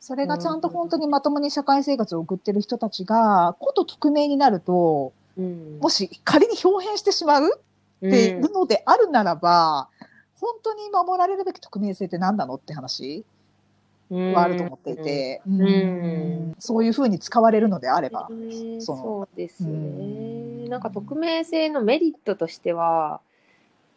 [0.00, 7.60] それがちゃんと本当にまともに社会生活を送ってる人たちが、こと匿名になると、うん、もし仮に表変してしまう？
[8.04, 9.88] っていうのであるならば、
[10.40, 13.24] 本当に守られるべき匿名性って何なのって話
[14.10, 15.40] はあると思っていて、
[16.58, 18.28] そういうふうに使われるのであれば。
[18.80, 20.68] そそうですね。
[20.68, 23.20] なんか匿名性のメリットとしては、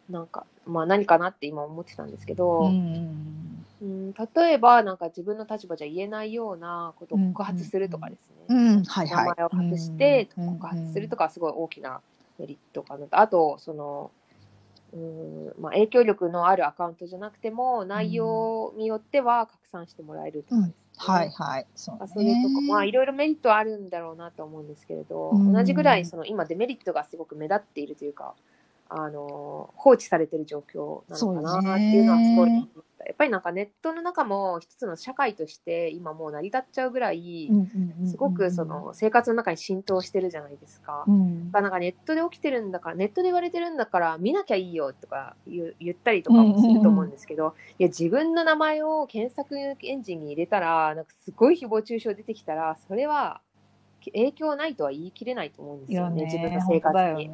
[0.08, 3.45] なんか、まあ何かなって今思ってたんですけど、うん、
[3.80, 12.00] 例えばなんか自分の立場じゃ言えないようなことを告発するとかですね、名前を隠して告発するとかすごい大きな
[12.38, 14.10] メリットかなと、あとその
[14.92, 20.74] うんまあ、影響力のあるアカウントじゃなくても内容によっては拡散してもらえるとかです、ね。
[21.00, 21.66] うん、はいはい。
[21.74, 28.34] そう、ね、それとかまあいろいろメリットはあるんだろうなと思うんですけれど、同じぐらいその今デメリットがすごく目立っているというか
[28.88, 32.86] あの放置されてる状況なのかなっていうのはすごい。
[33.06, 37.48] やっぱりなんかネットの中も一つの社会として今もう成り立っちゃうぐらい
[38.04, 41.04] すごくその生活の中に浸透してるじゃないですか。
[41.06, 53.40] うん、なんかネットで起きてるんだからネットで言われてるんだから見なきゃいいよとか言ったりとかもすると思うんですけど、いや自分の名前を検索エンジンに入れたらなんかすごい誹謗中傷出てきたらそれは
[54.12, 57.28] 影響ないとは言い切れないと思うんですよね、自分の生活に。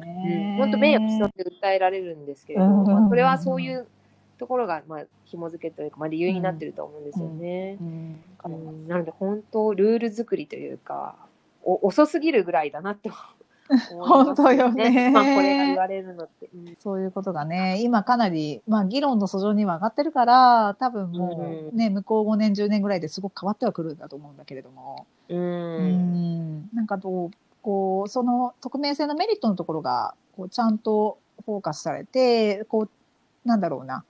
[0.57, 3.87] 本当、うん、迷惑したって訴えられるんですけれども、まあ、それはそういう
[4.37, 7.77] ところが、まあ、紐付けというか、まあ、理由になってると思うんですよね。
[7.79, 11.15] うんうん、なので、本当、ルール作りというか、
[11.63, 13.09] お遅すぎるぐらいだなって
[13.99, 15.11] 本当よね。
[15.11, 25.05] まあ、これが言われるのって、うん、そういうことがね、今かなり、まあ、議論の訴状には上がってるから、多分もうね、向こう5年、10年ぐらいですごく変わってはくるんだと思うんだけれども。
[25.29, 25.37] うん。
[25.37, 32.89] うんなんかどう、こう、その匿名性のメリットのところが、こう、ちゃんとフォーカスされて、こう、
[33.47, 34.03] なんだろうな、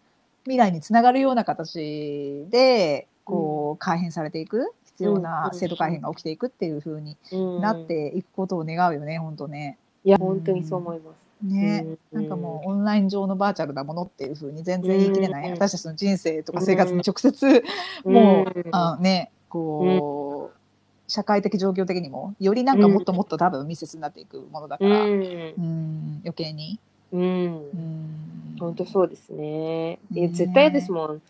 [0.43, 4.73] 未来につながるような形で、こう、改変されていく。
[5.03, 7.17] 必要な制度改変が起きていくっていうふうに
[7.59, 9.77] なっていくことを願うよね、本当ね。
[10.05, 11.23] いや、本当にそう思います。
[11.43, 17.63] ね、なんかもうオンライン上のバーチャルなものっていうふうに全然言い切れない、私たちの人生とか生活に直接、
[18.05, 26.79] もう、あね、こう、社会的状況的にも、よりなんかもっともっと多分密接になっていくものだから、うん、余計に。
[27.11, 27.21] うん。
[27.21, 27.25] う
[27.57, 28.55] ん。
[28.57, 29.99] 本当そうですね。
[30.11, 30.29] いやね。
[30.29, 31.21] 絶対嫌ですもん。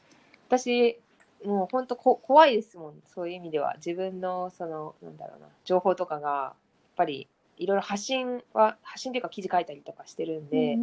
[0.48, 1.00] 私、
[1.46, 2.94] もう本当こ怖いですもん。
[3.06, 3.76] そういう意味では。
[3.78, 6.56] 自分の、その、なんだろうな、情報とかが、やっ
[6.96, 7.28] ぱり、
[7.58, 10.78] いろいろ発信は、発信というか記事書いたりとかしてるんで、や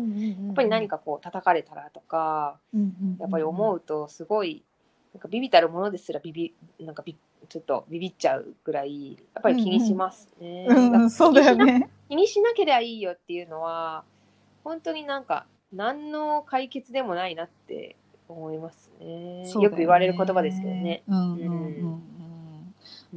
[0.53, 2.59] っぱり何かこう叩かれたらとか、
[3.19, 4.65] やっぱり思ううとすごい、
[5.13, 7.17] なんかビビたるものですらビビ、なんかビ
[7.49, 10.67] ちょっとビビっちゃうぐらい、やっぱり気にしますね。
[10.67, 11.91] んうんうん、そうだよね。
[12.09, 14.05] 気にしなければいいよっていうのは、
[14.63, 17.97] 本当になんか、何の解決でもないなって
[18.33, 19.45] 思いますね。
[19.47, 21.03] そうだよく言われる言葉ですけどね。。
[21.09, 22.03] うんうんうんうん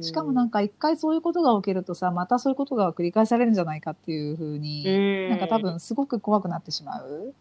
[0.00, 4.82] しかもなんか、か一回そういうことが起きるとさ、またそういうことが繰り返されるんじゃないかっていうふうに、
[5.28, 7.32] なんか多分すごく怖くなってしまう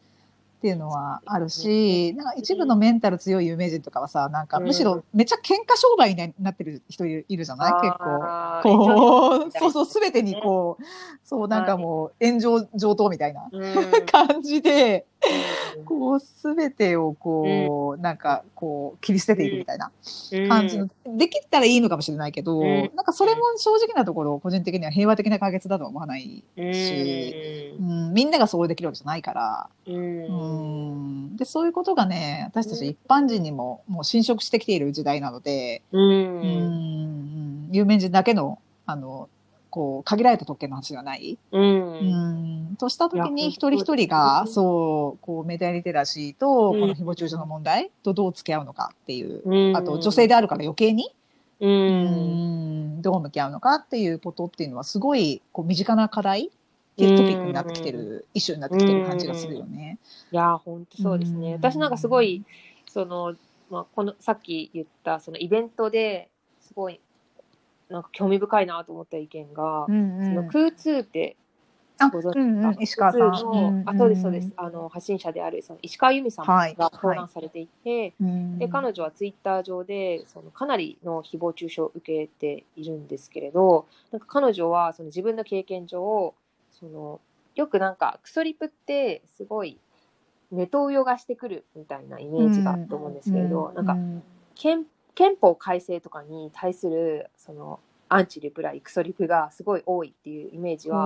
[0.64, 7.74] っていうのはあるし、なんか一部のメンタル強い有名人とかはさ、なんかむしろめっちゃ喧嘩商売になってる人いるじゃない？
[7.82, 8.20] 結構。
[8.64, 10.84] 構こう、そうそう、すべてにこう、
[11.26, 13.74] そう、なんかもう炎上上等みたいなうん。
[14.08, 15.06] 感じで、
[15.86, 19.92] こう、すべてをこう、なんかこう、切り捨てていくみたいな
[20.48, 22.92] 感じの、できたらいいのかもしれないけど、うん。
[22.96, 26.74] なんかそれも正直なところ、個人的には平和的な解決だとは思わない、うん。
[26.74, 30.96] しうん、みんながそうできるわけじゃないから、うんう
[31.34, 37.70] ん、で、そういうことがね、私たち一般人にももう侵食してきている時代なので、ううん。
[37.70, 39.30] ん、有名人だけの、あの、
[39.70, 41.38] こう、限られた特権の話ではない？
[41.52, 42.72] ううん。
[42.74, 46.80] ん、としたときいやに一人一人が、そう、こう、メディアリテラシーと、うん。
[46.82, 49.76] この誹謗中傷の問題とどう付き合うのかっていう、うん。
[49.78, 51.16] あと女性であるから余計に、
[51.60, 56.52] ううんん、どう向き合うのかっていうことっていうのは、すごい、こう、身近な課題
[56.94, 59.98] っていうトピックになってきてる、イシューになってきてる感じがするよね。
[60.32, 61.48] いや本当そうですね。
[61.48, 62.44] うん私なんかすごい
[62.88, 63.36] その
[63.72, 66.30] まあこのさっき言ったそのイベントで
[66.62, 67.00] すごい
[67.90, 71.36] なんか興味深いなと思った意見が、うんその空通って
[72.00, 73.84] あ、ご存知ですか、うんうん、石川さん。
[73.86, 74.54] あそうですそうです。
[74.56, 78.60] あの発信者であるその石川由美さんはいが登壇されていて、うん。
[78.60, 86.36] で彼女はツイッター上でそのかなりの誹謗中傷を受けているんですけれどなんか彼女はその自分の経験上
[86.80, 87.22] その
[87.56, 89.80] よくなんかクソリプってすごい
[90.52, 93.98] ネトウヨがしてくるみたいなイメージがあると思うんですけれど、なんか
[94.56, 101.06] 憲憲法改正とかに対するそのアンチリプライクソリプがすごい多いっていうイメージは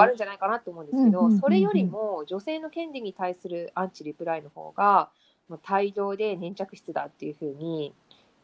[0.00, 1.40] あるんじゃないかなと思うんですけど、うんうんうんうん。
[1.40, 5.10] それよりも女性の権利に対するアンチリプライの方が
[5.48, 7.92] まあ大量で粘着質だっていうふうに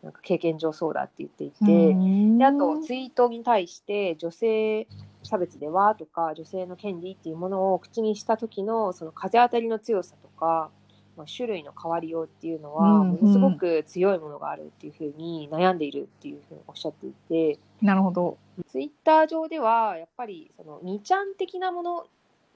[0.02, 1.94] なんか経験上そうだって言っていて、
[2.38, 4.88] であとツイートに対して女性
[5.30, 10.70] 差別ではとか女性の権利っていうものを口にした時のその風当たりの強さとか、
[11.16, 18.38] まあ、種類の変わりようっていうのはものすごく強いものがあるっていうふうに悩んでいるっていうふうにおっしゃっていてなるほど。
[18.66, 22.06] ツイッター上ではやっぱりその2ちゃん的なもの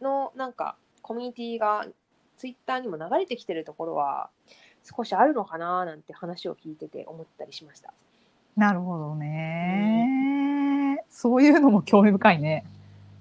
[0.03, 1.87] のなんかコミュニティが
[2.37, 4.31] ツイッターにも流れてきてるところは
[4.83, 7.95] 少しあるのかななんて話を聞いてて思ったりしました。
[8.57, 10.13] なるほどね。
[11.14, 12.64] そういうのも興味深いね。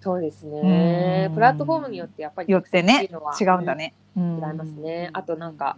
[0.01, 1.27] そうですね。
[1.29, 1.31] う。
[1.31, 1.35] ん。
[1.35, 3.07] プラットフォームによってやっぱりよってね。
[3.39, 3.93] 違うんだね。
[4.17, 4.25] 違違い
[4.55, 5.11] ますね。
[5.13, 5.77] あとなんか、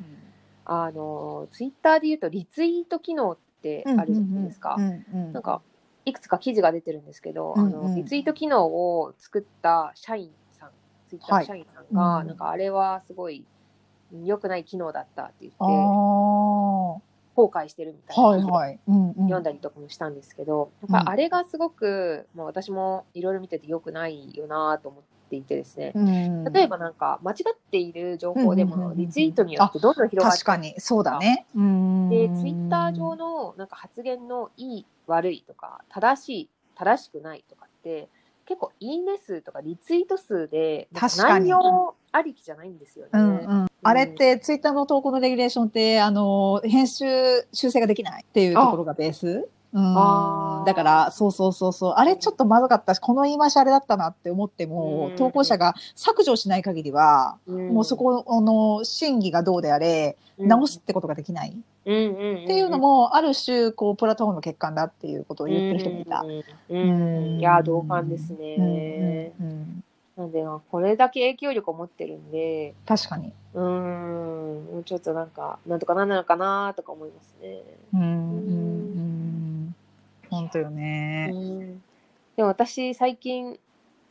[0.64, 4.78] あのツイッターで言うとリツイート機能ってあるじゃないですか。
[4.78, 5.62] なんか
[6.06, 10.70] いくつか記事が出てるんですけど、あのリツイート機能を作った社員さん、
[11.10, 13.44] ツイッターの社員さんが、はいなんかあれはすごい
[14.24, 15.58] 良くない機能だったって言って
[17.36, 18.80] 後悔してるみたいな記事がいはい。
[18.88, 19.14] うんうん。
[19.16, 25.92] 読んだりとかもしたんですけど、やっぱあれがすごく、まあ、私もいろいろ見てて良くないよなと思っていてですね。
[25.96, 26.44] うん。
[26.52, 31.46] 例えばなんか間違っている情報でもリツイートによってどんどん広がって確かに、そうだね。
[32.10, 38.10] で、ツイッター上のなんか発言のいい悪いとか正しい正しくないとかって
[38.46, 43.12] 結構いいね数とかリツイート数で内容ありきじゃないんですよね。
[43.14, 47.06] うんうん、あれって、ツイッターの投稿のレギュレーションって、あの、編集、
[47.54, 49.48] 修正ができないっていうところがベース？
[49.74, 49.94] うん。
[50.66, 51.94] だから、そうそうそうそう。
[51.98, 55.16] あれちょっとまずかったし、この言い回しあれだったなって思っても、うん。
[55.18, 57.74] 投稿者が削除しない限りは、うん。
[57.74, 61.50] もうそこの審議がどうであれ、直すってことができない。
[61.50, 66.26] っていうのも、ある種、こう、プラットフォームの欠陥だっていうことを言ってる人もいた。
[66.70, 69.34] うんいや同感ですね。
[69.40, 69.84] うん
[70.18, 73.34] なんでまあこれだけ影響力を持ってるんで、確かに。
[73.54, 77.64] うーん、もうちょっとなんか、なんとかなんなのかなとか思いますね。
[77.94, 79.00] うんうんう
[79.72, 79.76] ん。
[80.30, 81.32] 本当よね。
[81.32, 81.84] うん
[82.36, 83.58] でも私、最近、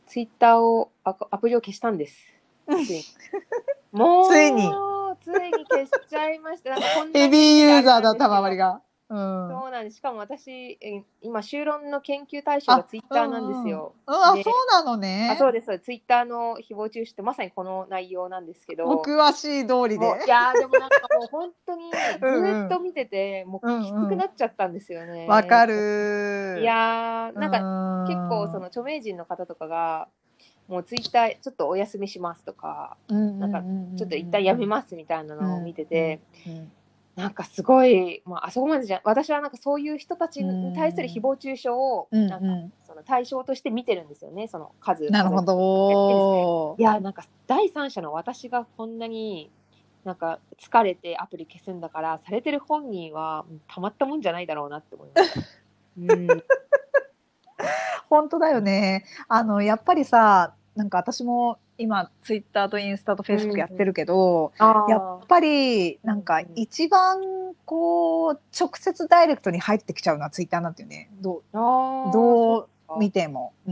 [0.07, 2.17] ツイッターをアアプリを消したんです。
[2.67, 3.03] ついに
[3.93, 4.71] もう、ついに
[5.21, 6.71] ついに消しちゃいました。
[6.71, 8.81] なんかこんなヘビーユーザーだった周りが。
[9.09, 9.49] うん。
[9.49, 9.97] そうなんです。
[9.97, 13.93] しかも私、え今、修論の研究対象がツイッターなんですよ。
[14.07, 15.29] うんあ、でそうなのね。
[15.31, 18.85] あそうです、そうですツイッターの誹謗中傷ってまさにこの内容なんですけど。
[18.85, 21.97] お詳しい通りでいやーでもなんかもう本当にず
[22.65, 25.27] っと 見てて、もうきつくなっちゃったんですよね。
[25.27, 26.57] わかる。
[26.59, 30.07] いやーなんかか結構その、著名人の方とかが
[30.67, 33.63] もうツイッターちょっとお休みしますとかなんか
[33.97, 36.71] ちょっと一旦やめますみたいなのを見てて、うん
[37.15, 46.83] なんかすごい、まあ、あそこまでじゃ私はなんかそういう人たちに対する誹謗中傷をうんなんかうその対象として見てるんですよねその数んなるほどい。
[46.83, 49.49] やなんか第三者の私がこんなに
[50.03, 55.41] なんか疲れてアプリ消すんだからされてる本人はうんたまったもんじゃないだろうなって思いました。
[55.97, 56.43] うん
[58.09, 59.05] 本当だよね。
[59.27, 64.89] あの、やっぱりさ、なんか私も今、ツイッターとインスタとフェイスブックやってるけど、あー。
[64.89, 67.21] やっぱり、なんかうん一番、
[67.65, 71.09] こう、直接ダイレクトに入ってきちゃうのはツイッターなんていうね。
[71.21, 72.67] どうどう
[72.99, 73.71] 見ても、比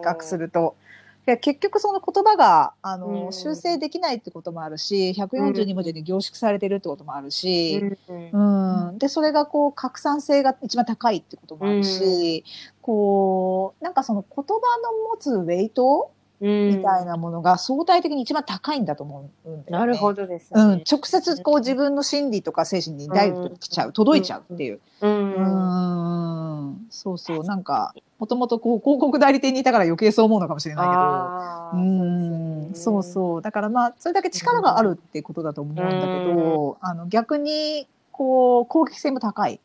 [0.00, 0.76] 較すると。
[1.24, 3.32] いや結局その言葉が、あの、うん。
[3.32, 12.44] 修正できないってこともあるし、142文字に凝縮されてるってこともあるし、うんうんうん、で、それがこう、拡散性が一番高いってこともあるし、
[12.82, 16.10] こう、なんかその言葉の持つウェイト
[16.40, 19.64] みたいなものが相対的に一番高いんだと思うんね。
[19.68, 24.80] なるほどですうんね。、直接こう自分の心理とか精神にダイレクトに来ちゃう、届いちゃうっていう。
[25.02, 31.80] うんうん、そうそう、なんか、もともとこう広告代理店にいたから余計そう思うのかもしれないけど。
[31.80, 33.42] うん、そううそう。
[33.42, 39.60] だからまあ、それだけ力があるってことだと思うんだけど、あの、逆に、こう、攻撃性も高い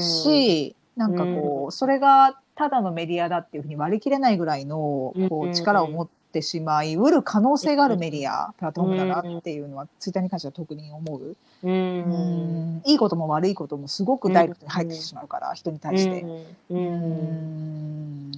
[0.00, 11.20] し、なんかこう、それがただのメディアだっていうふうに割り切れないぐらいの、こう力を持ってしまい、うる可能性があるメディア、プラットフォームだなっていうのは、ツイッターに関しては特に思う。
[11.22, 16.22] ううんん、いいことも悪いこともすごくダイレクトに入ってしまうから、人に対して。
[16.70, 18.32] ううん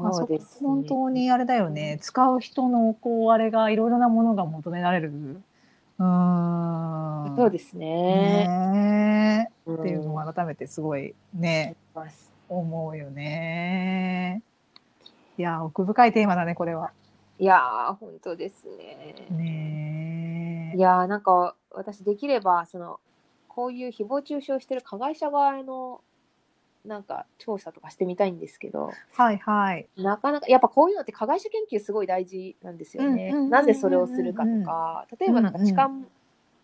[0.00, 0.68] あ、そそうですね。
[0.68, 1.98] 本当にあれだよね。
[2.00, 5.42] 使う人の、こう、あれが、いろいろなものが求められる。
[5.98, 7.36] うーん。
[7.36, 7.86] そうですね。
[8.46, 12.32] ねえっっていうのを改めてすごいね、ます。
[12.48, 14.42] 思うよね。
[15.36, 16.90] いや、奥深いテーマだね、これは。
[17.38, 19.14] いやー、本当ですね。
[19.30, 22.98] ねいやー、なんか私できれば、その、
[23.46, 26.00] こういう誹謗中傷してる加害者側の、
[26.84, 29.88] なんか調査とかしてみたいんですけど、はいはい。
[29.96, 33.32] なかなか、やっぱこういうのって加害者研究すごい大事なんですよね。
[33.48, 35.90] なぜそれをするかとか、例えばなんか痴漢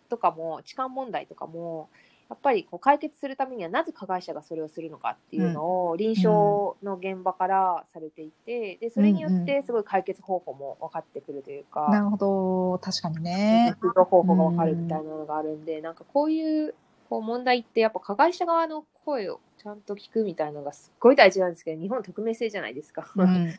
[0.09, 1.89] とかも、痴漢問題とかも、
[2.29, 6.29] やっぱりこう解決するためにはなぜ加害者がそれをするのかっていうのを臨床
[6.83, 12.79] の現場からされていて、でそれによってすごい解決方法も分かってくるというか、なるほど。
[12.79, 13.75] 確かにね。
[13.79, 16.73] 治療方法が分かるみたいなのがあるんで、なんかこういう
[17.09, 23.01] こう問題ってやっぱ加害者側の声をちゃんと聞くみたいなのがすっごい大事なんですけど、日本匿名性じゃないですか。
[23.15, 23.51] 本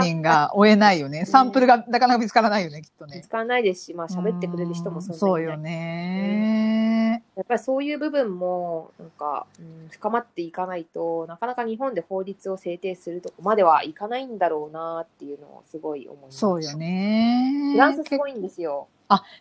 [0.00, 1.26] 人が追えないよね。
[1.26, 3.20] サンプルがなかなか見つからないよね、きっとね。
[3.20, 7.22] 使わないですし、まあ喋ってくれる人もそんなにいないそうよね。
[7.36, 16.38] やっぱりそういう部分もなんか、うん、深まっていかないとなかなか日本で法律を制定するとこまではいかないんだろうなっていうのをすごい思います。
[16.38, 17.72] そうよね。
[17.74, 18.88] フランスすごいんですよ。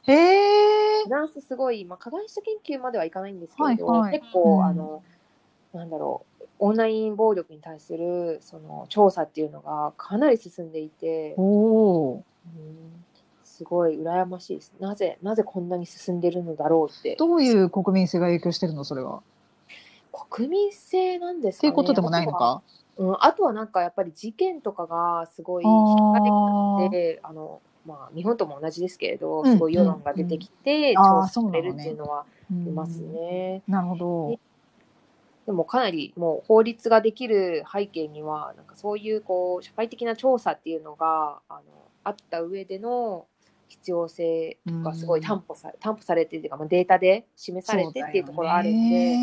[0.04, 1.10] へえフ。
[1.10, 5.04] ランスすごい、まあ、加害者研究まではいかないんですけれど、はいはい結構、うんあの
[5.74, 13.04] なんだろうオンライン暴力に対するその調査っていうのがかなり進んでいて、おおうん
[13.44, 14.74] すごい羨ましいです。
[14.80, 17.18] なぜなぜこんなに進んでるのだろうってー。
[17.20, 19.22] どういう国民性が影響してるのそれは？
[20.12, 21.70] 国民性なんですかね。
[21.70, 22.64] っていうことでもないのか？
[22.98, 33.64] うん、あとはなんかやっぱり事件とかがすごいあ引っかーかってきてあの、まあ、日本とも同じですけれど、うんすごい世論が出てきて、調査されるっていうのはいますね。
[33.68, 34.40] なるほど。
[35.46, 41.62] でもかなりもう法律ができる背景にはなんかそういうこう社会的な調査っていうのがあの
[42.04, 43.28] あった上での
[43.70, 49.16] 必要性がすごい担保され、担保されてっていうか、まあ、データで示されてっていうところあるんで、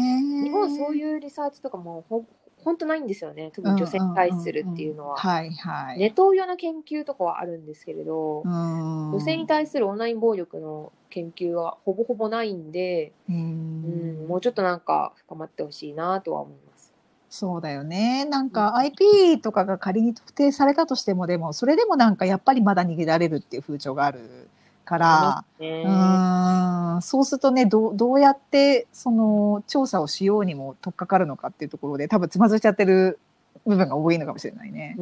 [0.44, 2.24] 日本そうういうリサーチとかもほ
[2.64, 5.16] 本当ないんですよね特に女性に対するっていうのは。
[5.16, 5.98] はいはい。
[5.98, 16.92] ネトウヨの研究とかはあるんですけれど、うん女性に対するオンライン暴力の研究はほぼほぼないんで、ううんんもうちょっとなんか深まってほしいなとは思います。
[17.30, 18.24] そうだよね。
[18.24, 24.48] なんうかん IP とかが仮に特定されたとしても、でも、それでもなんかやっぱりまだ逃げられるっていう風潮がある
[24.84, 25.82] から、ね。
[25.84, 33.18] うーん、そうするとね、どう、どうやって、その、調査をしようにも取っかかるのかっていうところで、多分つまずいちゃってる
[33.66, 34.96] 部分が多いのかもしれないね。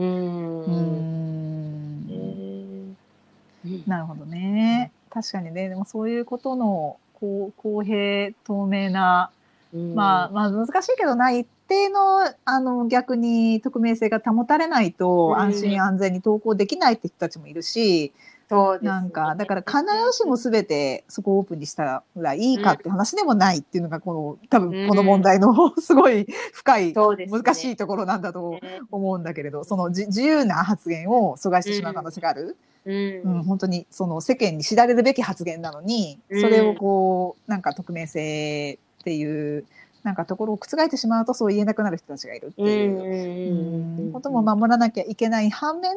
[3.87, 4.93] なるほどね。
[5.11, 9.31] 確かにね、でもそういうことの、こう、公平、透明な、
[9.73, 9.95] うん。
[9.95, 15.41] まあ、まあ難しいけどな、一定の、あの、逆に匿名性が保たれないとうん。
[15.41, 18.13] 安心安全に投稿できないって人たちもいるし、
[18.53, 18.91] そうですね。
[18.91, 19.79] なんか、だから必
[20.13, 32.59] ずしも全てそこをオープンにしたらいいかって話でもないっていうのが、この、多分この問題の すごい深い、難しいところなんだとね思うんだけれど、そのじ自由な発言を阻害してしまう可能性がある。
[32.85, 33.23] うん。
[33.23, 36.41] うん、本当にその世間に知られるべき発言なのに、うん。
[36.43, 39.65] それをこう、なんか匿名性っていう、
[40.03, 45.93] なんかところを覆ってしまうとそう言えなくなる人たちがいるっていう、うんことも守らなきゃいけない反面、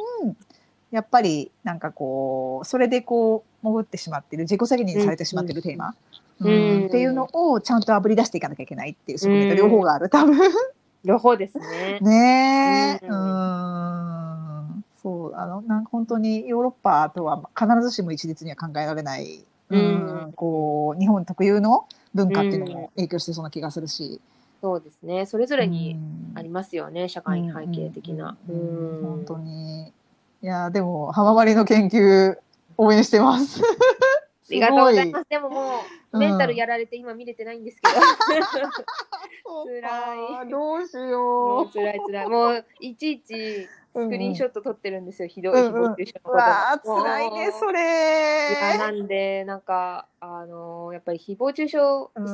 [0.91, 5.95] やっぱりなんかこう、それでこう、潜ってしまってる、自己責任にされてしまってるテーマ、
[6.39, 6.47] うん。
[6.47, 6.88] うん。
[6.88, 10.38] っていうのをちゃんと炙り出していかなきゃいけないっていう側面が両方がある、多分。
[11.03, 11.97] 両方ですね。
[12.01, 13.19] ねえ、ううん。
[14.79, 20.25] ん、そう、あの、なんか本当にヨーロッパとは必ずしも一律には考えられない、うん。
[20.25, 20.33] うん。
[20.33, 24.21] こう、日本特有の文化っていうのも影響してそうな気がするし。
[24.61, 25.25] そうですね。
[25.25, 26.38] それぞれにうん。
[26.38, 28.38] ありますよね、社会背景的な。
[28.49, 29.01] うん。
[29.01, 29.93] 本当に。
[30.45, 32.37] いや、でも、浜まりの研究、
[32.77, 33.63] 応援してます。
[33.65, 33.65] あ
[34.51, 35.25] りがとうございすます。
[35.27, 35.79] でもも
[36.13, 37.95] うう、メンタルやられて今見れてないんですけど。
[39.65, 42.27] 辛いどうしもよう辛い辛い。
[42.27, 43.67] もう、いちいち
[44.01, 45.27] スクリーンショット撮ってるんですよ。
[45.27, 46.21] ひどい、うんうん誹謗中傷う。
[46.23, 48.77] のことうわあ、もう辛いね、そいや、れ。
[48.77, 51.77] なんで、なんか、あのやっぱり誹謗中傷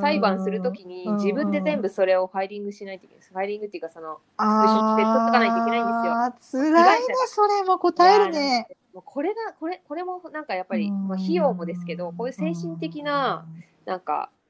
[0.01, 3.33] 裁判するときにうん自分で全部それをファイリングしないといけないです。
[3.33, 8.67] ファイリングっていうか、その、あスクショして撮っとかないといけないんですよあー辛いね、それも答えるね。
[8.93, 13.45] これが、これ、これもなんかやっぱり、うんまあ、費用もですけど、こういう精神的な、
[13.85, 14.41] なんか、うん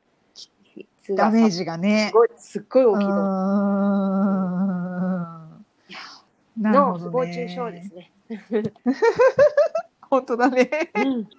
[1.16, 2.14] ダメージジがねす。
[2.14, 4.81] ごい、すっごい大きいと思んう。
[6.70, 8.12] の誹謗中傷ですね。
[10.10, 10.70] 本当だね。
[10.96, 11.30] うん。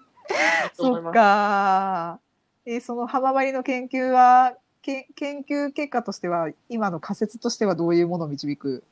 [0.74, 2.18] そっか。
[2.64, 8.84] えーその浜張りの研究は、け研究結果としては、今の仮説としてはどういうものを導く、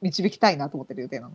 [0.00, 1.34] 導きたいなと思ってる予定なの？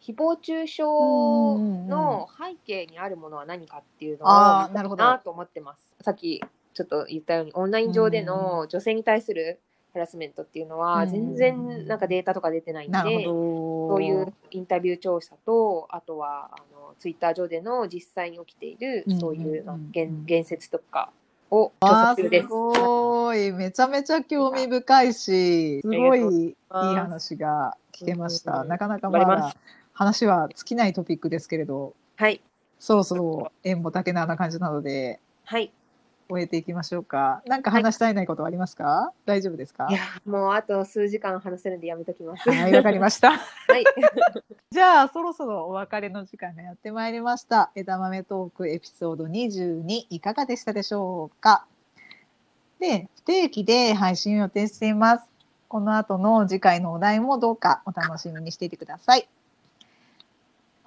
[0.00, 5.94] 誹謗中傷の背景にあるものは何かっていうのをなるほどなと思ってます。
[6.00, 9.60] さっきちょっと言ったようにオンライン上での女性に対する
[9.92, 12.98] ハラスメントっていうのはうん全然なんかデータとか出てないんで。
[13.24, 21.10] そういうインタビュー調査とあとはあのツイッター上での実際に起きているうんそういう言言説とか
[21.50, 22.46] を調査中です。
[22.46, 22.48] す。
[22.48, 23.52] ごい。
[23.52, 28.62] めちゃめちゃ興味深いし、すごいいい話が聞けました。
[28.62, 29.54] うんなかなかまだ
[29.92, 32.40] 話は尽きないトピックですけれど、はい。
[32.78, 35.72] そろそろ縁も竹縄な感じなので、はい。
[36.30, 37.42] 終えていきましょうか。
[37.46, 39.88] なんか話したいないことはありますか、大丈夫ですか？
[39.90, 42.48] いやもうあと数時間話せるんでやめときます。
[42.50, 43.32] はい、わかりました。
[43.32, 43.36] は
[43.78, 43.84] い。
[44.70, 47.72] じゃあ、そろそろお別れの時間がやってまいりました。
[47.74, 51.66] 枝豆トークエピソード22いかがでしたでしょうか？
[52.78, 55.28] で、不定期で配信を予定しています。
[55.68, 59.28] この後の次回のお題もどうかお楽しみにしていてください。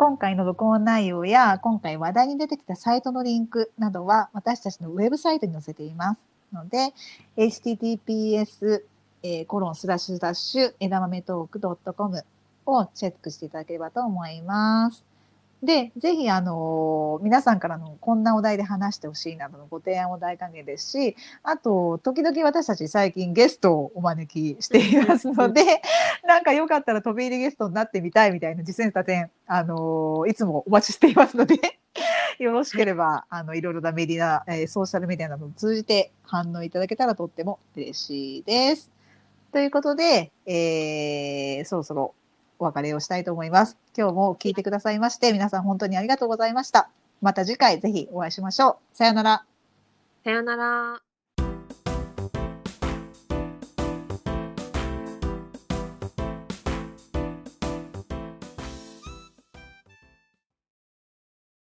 [0.05, 6.19] 今回の録音内容や今回話題に出てきたサイトのリンクなどは私たちのウェブサイトに載せています
[6.51, 6.93] ので、
[7.37, 8.83] https
[9.23, 12.21] えーコロンスラッシュスラッシュ枝豆トーク .com
[12.65, 15.12] をチェックしていただければと思います。
[15.63, 25.81] で、ぜひ、あの皆さんからのこんなお題で話してほしいなどのご提案を大歓迎ですし、あと、時々私たち最近ゲストをお招きしていますので、
[26.27, 31.55] なんかよかったら飛び入りゲストになってみたいみたいな実践した点、あのいつもお待ちしていますので、
[32.39, 38.91] よろしければ、あの、いろいろなメディア、えーソーシャルメディアなどを通じて反応いただけたらとっても嬉しいです。
[39.53, 42.15] ということで、えー、そろそろ
[42.59, 43.77] お別れをしたいと思います。
[43.97, 46.89] 今日も聞いてくださいまして、皆さん本当にありがとうございました。
[47.21, 48.97] また次回ぜひお会いしましょう。
[48.97, 49.45] さよなら。
[50.23, 51.12] さよなら。